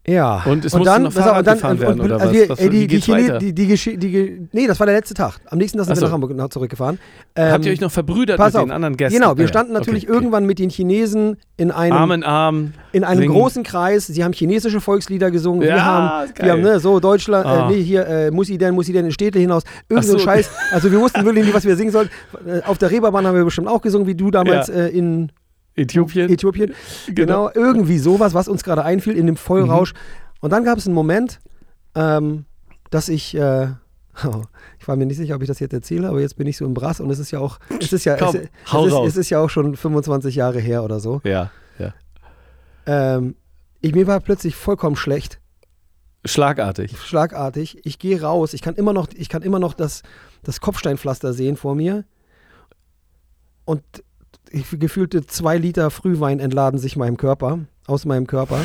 Ja. 0.09 0.43
Und 0.45 0.65
es 0.65 0.73
musste 0.75 1.01
noch 1.01 1.13
pass 1.13 1.17
auf, 1.19 1.25
Fahrrad 1.25 1.47
gefahren 1.47 1.81
werden, 1.81 2.01
oder 2.01 2.15
also 2.21 2.27
was? 2.29 2.33
Wir, 2.33 2.49
Was- 2.49 2.59
ey, 2.61 2.67
wie 2.67 2.71
die, 2.71 2.79
die, 2.81 2.87
geht's 2.87 3.05
Chine, 3.07 3.23
weiter? 3.25 3.39
die, 3.39 3.53
die, 3.53 3.67
Geschi- 3.67 3.97
die, 3.97 4.11
Ge- 4.11 4.41
nee, 4.53 4.67
das 4.69 4.79
war 4.79 4.87
der 4.87 4.95
letzte 4.95 5.15
Tag. 5.15 5.41
Am 5.47 5.59
nächsten 5.59 5.79
Tag 5.79 5.87
sind 5.87 5.93
Ach 5.95 5.97
wir 5.97 6.01
so. 6.01 6.07
nach 6.07 6.13
Hamburg 6.13 6.53
zurückgefahren. 6.53 6.99
Habt 7.37 7.65
ihr 7.65 7.71
Ähm, 7.71 7.75
euch 7.75 7.81
noch 7.81 7.91
verbrüdert 7.91 8.39
mit 8.39 8.55
auf. 8.55 8.63
den 8.63 8.71
anderen 8.71 8.97
Gästen? 8.97 9.19
Genau, 9.19 9.37
wir 9.37 9.43
Ah, 9.43 9.43
ja. 9.43 9.49
standen 9.49 9.73
natürlich 9.73 10.05
Okay, 10.05 10.13
okay. 10.13 10.17
irgendwann 10.17 10.47
mit 10.47 10.59
den 10.61 10.71
Chinesen 10.71 11.39
in 11.57 11.71
einem, 11.73 11.93
Arm 11.97 12.13
in 12.13 12.23
Arm. 12.23 12.73
in 12.93 13.03
einem 13.05 13.21
singen. 13.23 13.33
großen 13.35 13.63
Kreis. 13.65 14.07
Sie 14.07 14.23
haben 14.23 14.33
chinesische 14.33 14.81
Volkslieder 14.81 15.31
gesungen. 15.33 15.63
wir 15.63 15.69
Ja, 15.71 15.85
haben, 15.85 16.27
ist 16.27 16.35
geil. 16.37 16.47
wir 16.47 16.53
haben 16.53 16.63
ne, 16.63 16.79
so 16.79 17.01
Deutschland, 17.01 17.45
Ah. 17.45 17.69
äh, 17.69 17.73
nee, 17.75 17.83
hier, 17.83 18.07
äh, 18.07 18.31
Musi 18.31 18.59
denn, 18.59 18.75
Musi 18.75 18.93
denn 18.93 19.07
in 19.07 19.11
Städte 19.11 19.39
hinaus. 19.41 19.65
Irgend 19.89 20.05
so 20.07 20.13
ein 20.13 20.19
so. 20.21 20.25
Scheiß. 20.25 20.51
Also 20.71 20.93
wir 20.93 21.01
wussten 21.01 21.25
wirklich 21.25 21.45
nicht, 21.47 21.55
was 21.55 21.65
wir 21.65 21.75
singen 21.77 21.91
sollten. 21.91 22.11
Äh, 22.47 22.61
Auf 22.65 22.79
der 22.79 22.91
Reeperbahn 22.93 23.27
haben 23.27 23.35
wir 23.37 23.45
bestimmt 23.45 23.67
auch 23.69 23.81
gesungen, 23.83 24.07
wie 24.07 24.15
du 24.15 24.31
damals 24.31 24.69
Ja. 24.69 24.75
äh, 24.75 24.89
in 24.91 25.33
Äthiopien. 25.77 26.31
Äthiopien. 26.31 26.75
Genau. 27.15 27.51
irgendwie 27.55 27.99
sowas, 27.99 28.35
was 28.35 28.49
uns 28.49 28.65
gerade 28.65 28.85
einfiel 28.85 29.17
in 29.17 29.27
dem 29.27 29.37
Vollrausch. 29.37 29.93
Mhm. 29.93 29.99
Und 30.41 30.51
dann 30.51 30.65
gab 30.65 30.79
es 30.79 30.87
einen 30.87 30.95
Moment, 30.95 31.41
ähm, 31.95 32.47
dass 32.91 33.09
ich, 33.09 33.37
äh, 33.37 33.69
ich 34.79 34.89
war 34.89 34.97
mir 34.97 35.07
nicht 35.07 35.17
sicher, 35.19 35.37
ob 35.37 35.43
ich 35.43 35.49
das 35.49 35.61
jetzt 35.61 35.73
erzähle, 35.73 36.09
aber 36.09 36.21
jetzt 36.21 36.37
bin 36.37 36.47
ich 36.47 36.57
so 36.57 36.65
im 36.65 36.75
Brass 36.75 37.01
und 37.01 37.11
es 37.11 37.19
ist 37.19 37.31
ja 37.31 37.39
auch, 37.41 37.59
es 37.81 37.93
ist 37.93 38.05
ja, 38.05 38.17
Komm, 38.19 38.37
es, 38.37 38.73
hau 38.73 38.87
es, 38.87 38.93
ist, 38.93 39.01
es 39.09 39.17
ist 39.17 39.31
ja 39.31 39.41
auch 39.41 39.51
schon 39.51 39.77
25 39.77 40.35
Jahre 40.35 40.61
her 40.61 40.83
oder 40.83 41.01
so. 41.01 41.21
Ja, 41.25 41.51
ja. 41.79 41.95
Ähm, 42.87 43.37
ich, 43.81 43.95
mir 43.95 44.07
war 44.07 44.21
plötzlich 44.21 44.57
vollkommen 44.57 44.97
schlecht, 44.97 45.41
Schlagartig. 46.25 46.97
schlagartig. 46.99 47.81
Ich 47.85 47.99
gehe 47.99 48.21
raus, 48.21 48.53
ich 48.53 48.63
kann 48.63 48.75
immer 48.75 48.93
noch, 48.93 49.09
ich 49.15 49.29
kann 49.29 49.43
immer 49.43 49.59
noch 49.59 49.75
das, 49.75 50.03
das 50.43 50.61
Kopfsteinpflaster 50.61 51.33
sehen 51.33 51.57
vor 51.57 51.75
mir 51.75 52.05
und 53.65 53.83
gefühlte 54.51 55.27
zwei 55.27 55.59
Liter 55.59 55.91
Frühwein 55.91 56.41
entladen 56.41 56.79
sich 56.79 56.97
meinem 56.97 57.17
Körper, 57.17 57.61
aus 57.87 58.05
meinem 58.05 58.27
Körper. 58.27 58.61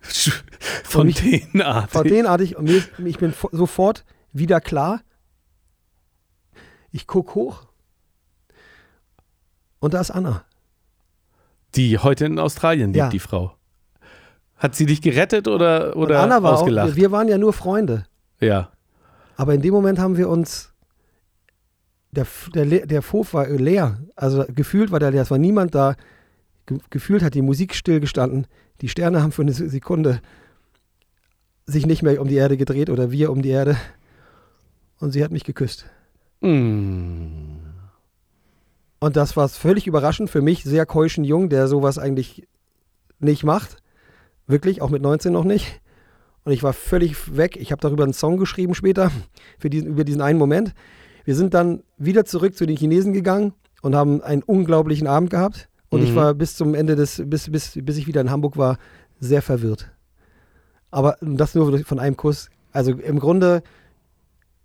Fontänenartig. 0.84 1.90
Fontänenartig. 1.92 2.56
Und 2.56 2.68
ist- 2.70 2.90
ich 3.04 3.18
bin 3.18 3.32
fo- 3.32 3.54
sofort 3.54 4.04
wieder 4.32 4.60
klar. 4.60 5.00
Ich 6.90 7.06
guck 7.06 7.34
hoch. 7.34 7.66
Und 9.80 9.94
da 9.94 10.00
ist 10.00 10.10
Anna. 10.10 10.44
Die 11.74 11.98
heute 11.98 12.24
in 12.26 12.38
Australien 12.38 12.88
lebt, 12.92 12.96
Ja. 12.96 13.08
die 13.08 13.18
Frau. 13.18 13.54
Hat 14.56 14.74
sie 14.74 14.86
dich 14.86 15.02
gerettet 15.02 15.48
oder, 15.48 15.96
oder 15.96 16.16
und 16.16 16.22
Anna 16.24 16.42
war 16.42 16.54
ausgelacht? 16.54 16.92
auch, 16.92 16.96
wir 16.96 17.10
waren 17.12 17.28
ja 17.28 17.36
nur 17.38 17.52
Freunde. 17.52 18.06
ja. 18.40 18.70
Aber 19.38 19.52
in 19.52 19.60
dem 19.60 19.74
Moment 19.74 19.98
haben 19.98 20.16
wir 20.16 20.30
uns, 20.30 20.72
der, 22.16 22.26
der, 22.54 22.86
der 22.86 23.02
Hof 23.12 23.34
war 23.34 23.48
leer. 23.48 23.98
Also 24.16 24.44
gefühlt 24.54 24.90
war 24.90 25.00
der 25.00 25.10
leer. 25.10 25.22
Es 25.22 25.30
war 25.30 25.38
niemand 25.38 25.74
da. 25.74 25.94
Ge 26.66 26.78
gefühlt 26.90 27.22
hat 27.22 27.34
die 27.34 27.42
Musik 27.42 27.74
stillgestanden. 27.74 28.46
Die 28.80 28.88
Sterne 28.88 29.22
haben 29.22 29.32
für 29.32 29.42
eine 29.42 29.52
Se- 29.52 29.68
Sekunde 29.68 30.20
sich 31.66 31.86
nicht 31.86 32.02
mehr 32.02 32.20
um 32.20 32.28
die 32.28 32.34
Erde 32.36 32.56
gedreht 32.56 32.90
oder 32.90 33.10
wir 33.10 33.30
um 33.30 33.42
die 33.42 33.50
Erde. 33.50 33.76
Und 34.98 35.12
sie 35.12 35.22
hat 35.22 35.30
mich 35.30 35.44
geküsst. 35.44 35.86
Mm. 36.40 37.56
Und 38.98 39.16
das 39.16 39.36
war 39.36 39.48
völlig 39.48 39.86
überraschend 39.86 40.30
für 40.30 40.40
mich, 40.42 40.64
sehr 40.64 40.86
keuschen 40.86 41.24
Jung, 41.24 41.48
der 41.48 41.68
sowas 41.68 41.98
eigentlich 41.98 42.46
nicht 43.18 43.44
macht. 43.44 43.76
Wirklich, 44.46 44.80
auch 44.80 44.90
mit 44.90 45.02
19 45.02 45.32
noch 45.32 45.44
nicht. 45.44 45.80
Und 46.44 46.52
ich 46.52 46.62
war 46.62 46.72
völlig 46.72 47.36
weg. 47.36 47.56
Ich 47.56 47.72
habe 47.72 47.80
darüber 47.80 48.04
einen 48.04 48.12
Song 48.12 48.36
geschrieben 48.38 48.74
später, 48.74 49.10
für 49.58 49.68
diesen, 49.70 49.88
über 49.88 50.04
diesen 50.04 50.20
einen 50.22 50.38
Moment. 50.38 50.74
Wir 51.26 51.34
sind 51.34 51.54
dann 51.54 51.82
wieder 51.98 52.24
zurück 52.24 52.56
zu 52.56 52.66
den 52.66 52.76
Chinesen 52.76 53.12
gegangen 53.12 53.52
und 53.82 53.96
haben 53.96 54.22
einen 54.22 54.44
unglaublichen 54.44 55.08
Abend 55.08 55.28
gehabt. 55.28 55.68
Und 55.88 56.02
ich 56.02 56.12
Mhm. 56.12 56.16
war 56.16 56.34
bis 56.34 56.54
zum 56.56 56.74
Ende 56.74 56.94
des, 56.94 57.20
bis, 57.26 57.50
bis, 57.50 57.72
bis 57.82 57.96
ich 57.96 58.06
wieder 58.06 58.20
in 58.20 58.30
Hamburg 58.30 58.56
war, 58.56 58.78
sehr 59.18 59.42
verwirrt. 59.42 59.90
Aber 60.92 61.16
das 61.20 61.56
nur 61.56 61.84
von 61.84 61.98
einem 61.98 62.16
Kuss. 62.16 62.48
Also 62.70 62.92
im 62.92 63.18
Grunde 63.18 63.64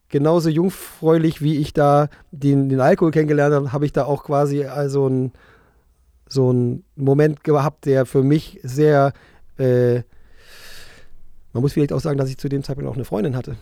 genauso 0.10 0.50
jungfräulich, 0.50 1.42
wie 1.42 1.58
ich 1.58 1.74
da 1.74 2.10
den, 2.32 2.70
den 2.70 2.80
Alkohol 2.80 3.12
kennengelernt 3.12 3.56
habe, 3.56 3.74
habe 3.74 3.86
ich 3.86 3.92
da 3.92 4.06
auch 4.06 4.24
quasi 4.24 4.66
also 4.66 5.08
ein, 5.08 5.32
so 6.28 6.50
einen 6.50 6.84
Moment 6.96 7.44
gehabt, 7.44 7.86
der 7.88 8.06
für 8.06 8.22
mich 8.22 8.60
sehr, 8.62 9.14
äh, 9.58 10.04
man 11.54 11.62
muss 11.64 11.74
vielleicht 11.74 11.94
auch 11.94 12.02
sagen, 12.02 12.20
dass 12.20 12.30
ich 12.30 12.38
zu 12.38 12.50
dem 12.50 12.64
Zeitpunkt 12.64 12.88
auch 12.88 12.96
eine 12.96 13.06
Freundin 13.06 13.36
hatte. 13.36 13.56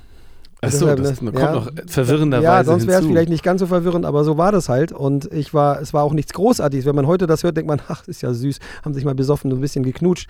Achso, 0.62 0.88
deshalb, 0.88 1.04
das 1.04 1.22
ne, 1.22 1.32
kommt 1.32 1.43
ja. 1.43 1.52
noch 1.54 1.72
verwirrenderweise 1.88 2.43
Ja, 2.45 2.63
sonst 2.65 2.86
wäre 2.88 3.02
es 3.02 3.08
vielleicht 3.08 3.30
nicht 3.30 3.43
ganz 3.43 3.62
so 3.62 3.67
verwirrend, 3.67 4.06
aber 4.06 4.24
so 4.26 4.38
war 4.38 4.52
das 4.52 4.67
halt. 4.67 4.91
Und 4.91 5.32
ich 5.34 5.54
war, 5.54 5.82
es 5.82 5.93
war 5.93 6.04
auch 6.04 6.13
nichts 6.13 6.34
Großartiges. 6.34 6.86
Wenn 6.86 6.95
man 6.95 7.08
heute 7.08 7.28
das 7.28 7.43
hört, 7.43 7.56
denkt 7.56 7.69
man, 7.69 7.82
ach, 7.88 8.06
ist 8.08 8.22
ja 8.22 8.34
süß, 8.34 8.60
haben 8.84 8.93
sich 8.93 9.06
mal 9.06 9.15
besoffen 9.15 9.52
und 9.52 9.60
ein 9.60 9.62
bisschen 9.62 9.84
geknutscht. 9.84 10.30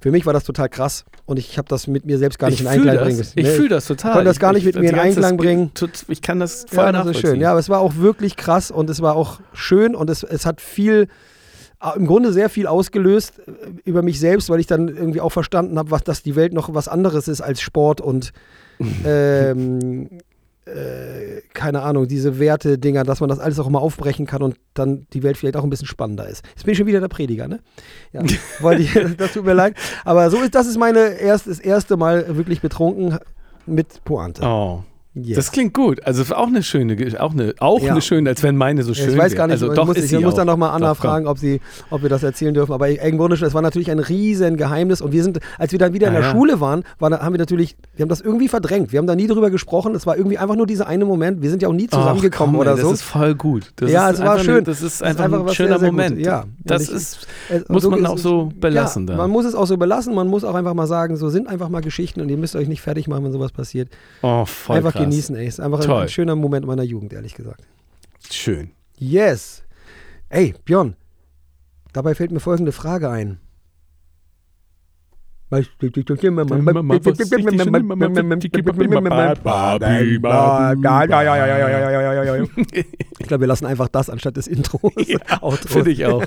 Für 0.00 0.10
mich 0.10 0.26
war 0.26 0.32
das 0.34 0.44
total 0.44 0.68
krass 0.68 1.04
und 1.24 1.38
ich 1.38 1.56
habe 1.58 1.68
das 1.68 1.86
mit 1.86 2.04
mir 2.04 2.18
selbst 2.18 2.38
gar 2.38 2.48
nicht 2.50 2.60
ich 2.60 2.66
in 2.66 2.70
Einklang 2.70 2.96
das. 2.96 3.04
bringen 3.04 3.16
können. 3.18 3.28
Ich 3.34 3.44
Nee, 3.46 3.50
fühle 3.50 3.68
das 3.70 3.86
total. 3.86 4.12
konnte 4.12 4.24
das 4.26 4.38
gar 4.38 4.52
nicht 4.52 4.66
mit 4.66 4.74
ich, 4.76 4.82
mir 4.82 4.90
in 4.90 4.98
Einklang 4.98 5.36
bringen. 5.38 5.70
tut- 5.74 6.04
Ich 6.08 6.20
kann 6.20 6.38
das 6.38 6.66
voll 6.68 6.84
Ja, 6.84 6.92
das 6.92 7.00
ist 7.00 7.06
nachvollziehen. 7.06 7.30
schön. 7.30 7.40
Ja, 7.40 7.50
aber 7.52 7.60
es 7.60 7.68
war 7.70 7.80
auch 7.80 7.96
wirklich 7.96 8.36
krass 8.36 8.70
und 8.70 8.90
es 8.90 9.00
war 9.00 9.16
auch 9.16 9.40
schön 9.54 9.94
und 9.94 10.10
es, 10.10 10.22
es 10.22 10.44
hat 10.44 10.60
viel, 10.60 11.08
im 11.96 12.06
Grunde 12.06 12.32
sehr 12.32 12.48
viel 12.48 12.66
ausgelöst 12.66 13.40
äh, 13.40 13.52
über 13.84 14.02
mich 14.02 14.18
selbst, 14.20 14.48
weil 14.50 14.60
ich 14.60 14.66
dann 14.66 14.88
irgendwie 14.88 15.20
auch 15.20 15.32
verstanden 15.32 15.78
habe, 15.78 15.90
was, 15.90 16.04
dass 16.04 16.22
die 16.22 16.36
Welt 16.36 16.52
noch 16.52 16.72
was 16.74 16.88
anderes 16.88 17.28
ist 17.28 17.40
als 17.40 17.60
Sport 17.60 18.00
und 18.00 18.32
ähm, 19.04 20.08
äh, 20.66 21.42
keine 21.54 21.82
Ahnung, 21.82 22.08
diese 22.08 22.38
Werte-Dinger, 22.40 23.04
dass 23.04 23.20
man 23.20 23.28
das 23.28 23.38
alles 23.38 23.58
auch 23.60 23.68
immer 23.68 23.80
aufbrechen 23.80 24.26
kann 24.26 24.42
und 24.42 24.56
dann 24.74 25.06
die 25.12 25.22
Welt 25.22 25.36
vielleicht 25.36 25.56
auch 25.56 25.62
ein 25.62 25.70
bisschen 25.70 25.86
spannender 25.86 26.28
ist. 26.28 26.44
Jetzt 26.48 26.64
bin 26.64 26.72
ich 26.72 26.78
schon 26.78 26.88
wieder 26.88 27.00
der 27.00 27.08
Prediger, 27.08 27.46
ne? 27.46 27.60
Ja, 28.12 28.22
wollte 28.60 28.82
ich, 28.82 28.92
das 29.16 29.32
tut 29.32 29.44
mir 29.44 29.54
leid. 29.54 29.76
Aber 30.04 30.28
so 30.30 30.38
ist, 30.38 30.54
das 30.54 30.66
ist 30.66 30.76
meine 30.76 31.20
erst, 31.20 31.46
das 31.46 31.60
erste 31.60 31.96
Mal 31.96 32.36
wirklich 32.36 32.60
betrunken 32.60 33.18
mit 33.66 34.02
Pointe. 34.04 34.42
Oh. 34.42 34.82
Yes. 35.18 35.36
Das 35.36 35.50
klingt 35.50 35.72
gut. 35.72 36.04
Also 36.06 36.22
auch 36.34 36.46
eine 36.48 36.62
schöne, 36.62 36.94
auch 37.20 37.32
eine, 37.32 37.54
auch 37.58 37.80
Ja. 37.80 37.92
eine 37.92 38.02
schöne, 38.02 38.28
als 38.28 38.42
wenn 38.42 38.54
meine 38.56 38.82
so 38.82 38.92
schön 38.92 39.08
ich 39.10 39.16
weiß 39.16 39.34
gar 39.34 39.46
nicht. 39.46 39.54
Also 39.54 39.68
ich 39.70 39.74
doch 39.74 39.86
muss, 39.86 39.96
ich 39.96 40.20
muss 40.20 40.34
dann 40.34 40.46
nochmal 40.46 40.70
Anna 40.70 40.90
Doch, 40.90 40.96
fragen, 40.98 41.26
ob, 41.26 41.38
sie, 41.38 41.60
ob 41.88 42.02
wir 42.02 42.10
das 42.10 42.22
erzählen 42.22 42.52
dürfen. 42.52 42.72
Aber 42.72 42.88
Grunde, 43.16 43.36
schon, 43.38 43.48
es 43.48 43.54
war 43.54 43.62
natürlich 43.62 43.90
ein 43.90 43.98
riesen 43.98 44.58
Geheimnis. 44.58 45.00
Und 45.00 45.12
wir 45.12 45.22
sind, 45.22 45.40
als 45.58 45.72
wir 45.72 45.78
dann 45.78 45.94
wieder 45.94 46.08
in 46.08 46.12
Ah, 46.16 46.18
der 46.18 46.26
ja. 46.28 46.32
Schule 46.32 46.60
waren, 46.60 46.84
war, 46.98 47.08
da- 47.08 47.20
haben 47.20 47.32
wir 47.32 47.38
natürlich, 47.38 47.76
wir 47.96 48.02
haben 48.02 48.10
das 48.10 48.20
irgendwie 48.20 48.48
verdrängt. 48.48 48.92
Wir 48.92 48.98
haben 48.98 49.06
da 49.06 49.16
nie 49.16 49.26
drüber 49.26 49.48
gesprochen. 49.50 49.94
Es 49.94 50.06
war 50.06 50.18
irgendwie 50.18 50.36
einfach 50.36 50.54
nur 50.56 50.66
dieser 50.66 50.86
eine 50.86 51.06
Moment. 51.06 51.40
Wir 51.40 51.48
sind 51.48 51.62
ja 51.62 51.68
auch 51.68 51.72
nie 51.72 51.86
zusammengekommen 51.88 52.54
komm, 52.54 52.60
oder 52.60 52.72
ey, 52.72 52.80
so. 52.82 52.90
Das 52.90 53.00
ist 53.00 53.06
voll 53.06 53.34
gut. 53.34 53.72
Das 53.76 53.90
Ja, 53.90 54.10
es 54.10 54.20
war 54.20 54.38
schön. 54.38 54.64
Das 54.64 54.82
ist 54.82 55.00
Das 55.00 55.10
ist 55.10 55.20
einfach, 55.20 55.24
einfach 55.24 55.46
ein 55.48 55.54
schöner 55.54 55.68
sehr, 55.70 55.78
sehr 55.78 55.92
Moment. 55.92 56.18
Ja. 56.20 56.44
Das 56.64 56.88
ist, 56.90 57.26
Äh, 57.48 57.60
muss 57.68 57.82
so 57.84 57.90
man 57.90 58.00
ist 58.00 58.06
auch 58.06 58.16
es- 58.16 58.22
so 58.22 58.52
belassen 58.60 59.06
ja. 59.08 59.16
Man 59.16 59.30
muss 59.30 59.46
es 59.46 59.54
auch 59.54 59.66
so 59.66 59.76
belassen. 59.78 60.14
Man 60.14 60.28
muss 60.28 60.44
auch 60.44 60.54
einfach 60.54 60.74
mal 60.74 60.86
sagen, 60.86 61.16
so 61.16 61.30
sind 61.30 61.48
einfach 61.48 61.70
mal 61.70 61.80
Geschichten 61.80 62.20
und 62.20 62.28
ihr 62.28 62.36
müsst 62.36 62.54
euch 62.54 62.68
nicht 62.68 62.82
fertig 62.82 63.08
machen, 63.08 63.24
wenn 63.24 63.32
sowas 63.32 63.52
passiert. 63.52 63.88
oh, 64.22 64.44
voll 64.44 64.76
einfach 64.76 64.92
krass. 64.92 65.05
Genießen, 65.10 65.36
ey. 65.36 65.46
Ist 65.46 65.60
einfach 65.60 65.80
ein, 65.80 65.86
Toll. 65.86 66.02
ein 66.02 66.08
schöner 66.08 66.36
Moment 66.36 66.66
meiner 66.66 66.82
Jugend, 66.82 67.12
ehrlich 67.12 67.34
gesagt. 67.34 67.62
Schön. 68.30 68.70
Yes. 68.98 69.62
Ey, 70.28 70.54
Björn, 70.64 70.96
dabei 71.92 72.14
fällt 72.14 72.32
mir 72.32 72.40
folgende 72.40 72.72
Frage 72.72 73.08
ein. 73.10 73.38
Ich 83.18 83.26
glaube, 83.28 83.42
wir 83.42 83.46
lassen 83.48 83.66
einfach 83.66 83.88
das 83.88 84.10
anstatt 84.10 84.36
des 84.36 84.48
Intros. 84.48 84.92
Outros. 85.40 85.72
Finde 85.72 85.90
ich 85.92 86.04
auch. 86.04 86.24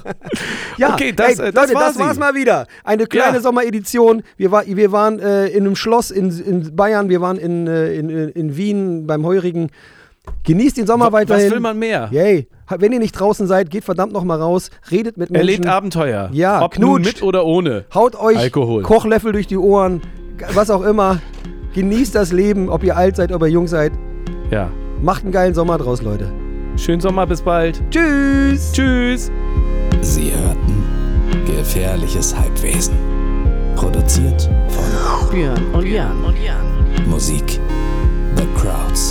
Ja, 0.77 0.93
Okay, 0.93 1.11
das, 1.11 1.39
ey, 1.39 1.49
äh, 1.49 1.51
das 1.51 1.67
Leute, 1.67 1.73
war 1.75 1.87
das 1.87 1.99
war's 1.99 2.17
mal 2.17 2.33
wieder. 2.33 2.65
Eine 2.83 3.07
kleine 3.07 3.37
Ja. 3.37 3.41
Sommeredition. 3.41 4.23
Wir, 4.37 4.51
war, 4.51 4.65
wir 4.65 4.91
waren 4.93 5.19
äh, 5.19 5.47
in 5.47 5.65
einem 5.65 5.75
Schloss 5.75 6.11
in, 6.11 6.31
in 6.39 6.75
Bayern, 6.75 7.09
wir 7.09 7.19
waren 7.19 7.37
in, 7.37 7.67
äh, 7.67 7.93
in, 7.95 8.09
in 8.09 8.55
Wien 8.55 9.05
beim 9.05 9.25
Heurigen. 9.25 9.69
Genießt 10.43 10.77
den 10.77 10.87
Sommer 10.87 11.11
weiterhin. 11.11 11.45
Was 11.45 11.51
will 11.51 11.59
man 11.59 11.77
mehr? 11.79 12.09
Yay. 12.11 12.47
Wenn 12.77 12.91
ihr 12.93 12.99
nicht 12.99 13.13
draußen 13.13 13.47
seid, 13.47 13.69
geht 13.71 13.83
verdammt 13.83 14.13
noch 14.13 14.23
mal 14.23 14.39
raus, 14.39 14.69
redet 14.91 15.17
mit 15.17 15.31
Menschen. 15.31 15.47
Erlebt 15.47 15.65
Abenteuer. 15.67 16.29
Ja, 16.33 16.61
Ob 16.61 16.77
nun 16.77 17.01
knutscht. 17.01 17.15
mit 17.15 17.23
oder 17.23 17.45
ohne. 17.45 17.85
Haut 17.93 18.15
euch 18.15 18.37
Alkohol. 18.37 18.83
Kochlöffel 18.83 19.31
durch 19.31 19.47
die 19.47 19.57
Ohren, 19.57 20.01
was 20.53 20.69
auch 20.69 20.83
immer. 20.83 21.19
Genießt 21.73 22.13
das 22.15 22.31
Leben, 22.31 22.69
ob 22.69 22.83
ihr 22.83 22.95
alt 22.95 23.15
seid, 23.15 23.31
ob 23.31 23.41
ihr 23.41 23.47
jung 23.49 23.67
seid. 23.67 23.91
Ja. 24.51 24.69
Macht 25.01 25.23
einen 25.23 25.31
geilen 25.31 25.53
Sommer 25.53 25.77
draus, 25.77 26.01
Leute. 26.01 26.31
Schönen 26.77 27.01
Sommer, 27.01 27.25
bis 27.27 27.41
bald. 27.41 27.81
Tschüss. 27.91 28.71
Tschüss. 28.71 29.31
Sie 30.01 30.31
hörten 30.31 30.83
Gefährliches 31.45 32.35
Halbwesen. 32.37 32.95
Produziert 33.75 34.49
von 34.67 35.29
Björn 35.31 35.73
und 35.73 35.87
Jan. 35.87 36.17
Musik 37.07 37.59
The 38.35 38.43
Crowds. 38.59 39.08